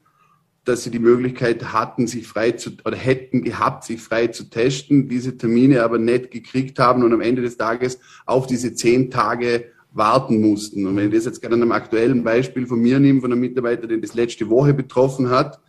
[0.63, 5.07] dass sie die Möglichkeit hatten, sich frei zu oder hätten gehabt, sich frei zu testen,
[5.07, 9.65] diese Termine aber nicht gekriegt haben und am Ende des Tages auf diese zehn Tage
[9.91, 10.87] warten mussten.
[10.87, 13.41] Und wenn ich das jetzt gerade an einem aktuellen Beispiel von mir nehme, von einem
[13.41, 15.59] Mitarbeiter, den das letzte Woche betroffen hat,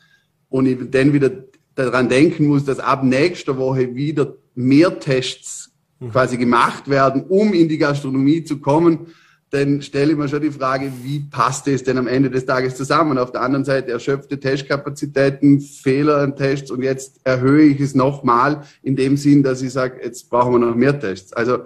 [0.49, 1.31] und ich dann wieder
[1.75, 6.11] daran denken muss, dass ab nächster Woche wieder mehr Tests mhm.
[6.11, 9.09] quasi gemacht werden, um in die Gastronomie zu kommen,
[9.51, 12.75] dann stelle ich mir schon die Frage, wie passt es denn am Ende des Tages
[12.75, 13.17] zusammen?
[13.17, 18.63] Auf der anderen Seite erschöpfte Testkapazitäten, Fehler an Tests und jetzt erhöhe ich es nochmal
[18.83, 21.33] in dem Sinn, dass ich sage, jetzt brauchen wir noch mehr Tests.
[21.33, 21.61] Also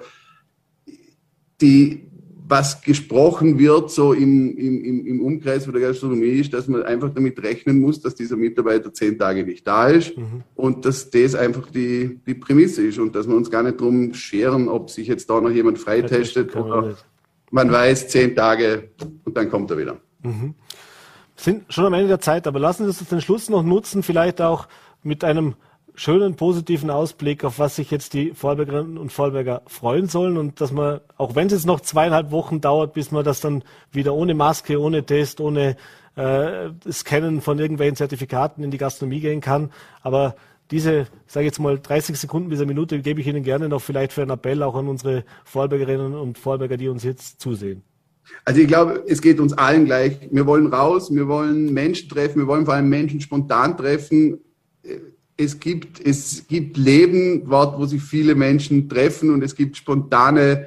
[1.61, 2.10] die,
[2.51, 7.11] was gesprochen wird, so im, im, im Umkreis von der Gastronomie, ist, dass man einfach
[7.15, 10.43] damit rechnen muss, dass dieser Mitarbeiter zehn Tage nicht da ist mhm.
[10.57, 14.13] und dass das einfach die, die Prämisse ist und dass wir uns gar nicht drum
[14.15, 16.97] scheren, ob sich jetzt da noch jemand freitestet oder
[17.53, 18.91] man weiß, zehn Tage
[19.25, 19.97] und dann kommt er wieder.
[20.23, 20.55] Mhm.
[21.37, 24.41] Sind schon am Ende der Zeit, aber lassen Sie uns den Schluss noch nutzen, vielleicht
[24.41, 24.67] auch
[25.03, 25.55] mit einem
[25.95, 30.73] schönen positiven Ausblick, auf was sich jetzt die Vorbergerinnen und Vorberger freuen sollen und dass
[30.73, 33.63] man, auch wenn es jetzt noch zweieinhalb Wochen dauert, bis man das dann
[33.93, 35.77] wieder ohne Maske, ohne Test, ohne
[36.17, 39.71] äh, Scannen von irgendwelchen Zertifikaten in die Gastronomie gehen kann,
[40.03, 40.37] aber
[40.71, 43.81] diese, sage ich jetzt mal, 30 Sekunden bis eine Minute gebe ich Ihnen gerne noch
[43.83, 47.83] vielleicht für einen Appell auch an unsere Vorbergerinnen und Vorberger, die uns jetzt zusehen.
[48.45, 50.17] Also ich glaube, es geht uns allen gleich.
[50.31, 54.39] Wir wollen raus, wir wollen Menschen treffen, wir wollen vor allem Menschen spontan treffen
[55.41, 60.67] es gibt, es gibt Leben dort, wo sich viele Menschen treffen und es gibt spontane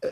[0.00, 0.08] äh,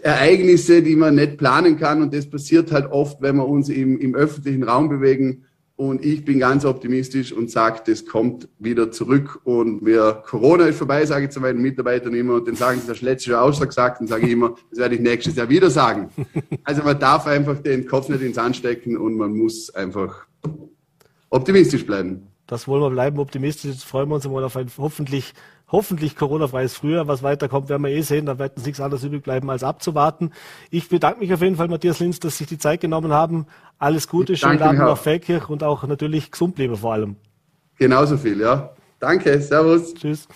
[0.00, 2.02] Ereignisse, die man nicht planen kann.
[2.02, 5.44] Und das passiert halt oft, wenn wir uns im, im öffentlichen Raum bewegen.
[5.76, 9.40] Und ich bin ganz optimistisch und sage, das kommt wieder zurück.
[9.42, 12.34] Und wir, Corona ist vorbei, sage ich zu meinen Mitarbeitern immer.
[12.34, 14.00] Und dann sagen sie, das letzte Jahr Ausschlag gesagt.
[14.00, 16.10] Dann sage ich immer, das werde ich nächstes Jahr wieder sagen.
[16.66, 20.26] Also man darf einfach den Kopf nicht ins Anstecken und man muss einfach
[21.28, 22.28] optimistisch bleiben.
[22.46, 23.70] Das wollen wir bleiben optimistisch.
[23.70, 25.32] Jetzt freuen wir uns mal auf ein hoffentlich
[25.70, 27.08] hoffentlich Corona-freies Frühjahr.
[27.08, 28.26] Was weiterkommt, werden wir eh sehen.
[28.26, 30.30] Da wird uns nichts anderes übrig bleiben, als abzuwarten.
[30.70, 33.46] Ich bedanke mich auf jeden Fall, Matthias Linz, dass Sie sich die Zeit genommen haben.
[33.78, 37.16] Alles Gute, schönen Abend nach Feldkirch und auch natürlich gesund bleiben vor allem.
[37.78, 38.70] Genauso viel, ja.
[39.00, 39.94] Danke, Servus.
[39.94, 40.28] Tschüss.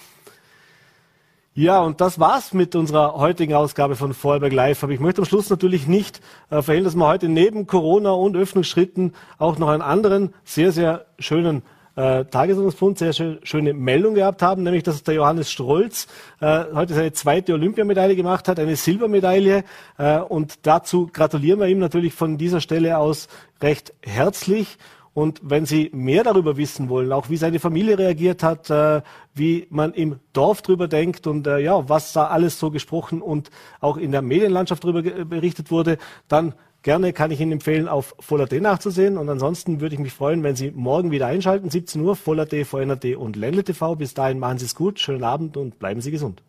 [1.55, 4.85] Ja, und das war's mit unserer heutigen Ausgabe von Vorarlberg Live.
[4.85, 8.37] Aber ich möchte am Schluss natürlich nicht äh, verhindern, dass wir heute neben Corona und
[8.37, 11.63] Öffnungsschritten auch noch einen anderen sehr, sehr schönen
[11.99, 16.07] äh, Tagesordnungspunkt sehr schön, schöne Meldung gehabt haben, nämlich dass der Johannes Strolz
[16.41, 19.65] äh, heute seine zweite Olympiamedaille gemacht hat, eine Silbermedaille.
[19.99, 23.27] Äh, und dazu gratulieren wir ihm natürlich von dieser Stelle aus
[23.61, 24.79] recht herzlich.
[25.13, 29.03] Und wenn Sie mehr darüber wissen wollen, auch wie seine Familie reagiert hat, äh,
[29.35, 33.51] wie man im Dorf drüber denkt und äh, ja, was da alles so gesprochen und
[33.81, 38.61] auch in der Medienlandschaft darüber berichtet wurde, dann Gerne kann ich Ihnen empfehlen, auf Voller.d
[38.61, 39.19] nachzusehen.
[39.19, 43.17] Und ansonsten würde ich mich freuen, wenn Sie morgen wieder einschalten, 17 Uhr, Voller.d, VNRD
[43.17, 43.97] und Ländle TV.
[43.97, 46.43] Bis dahin machen Sie es gut, schönen Abend und bleiben Sie gesund.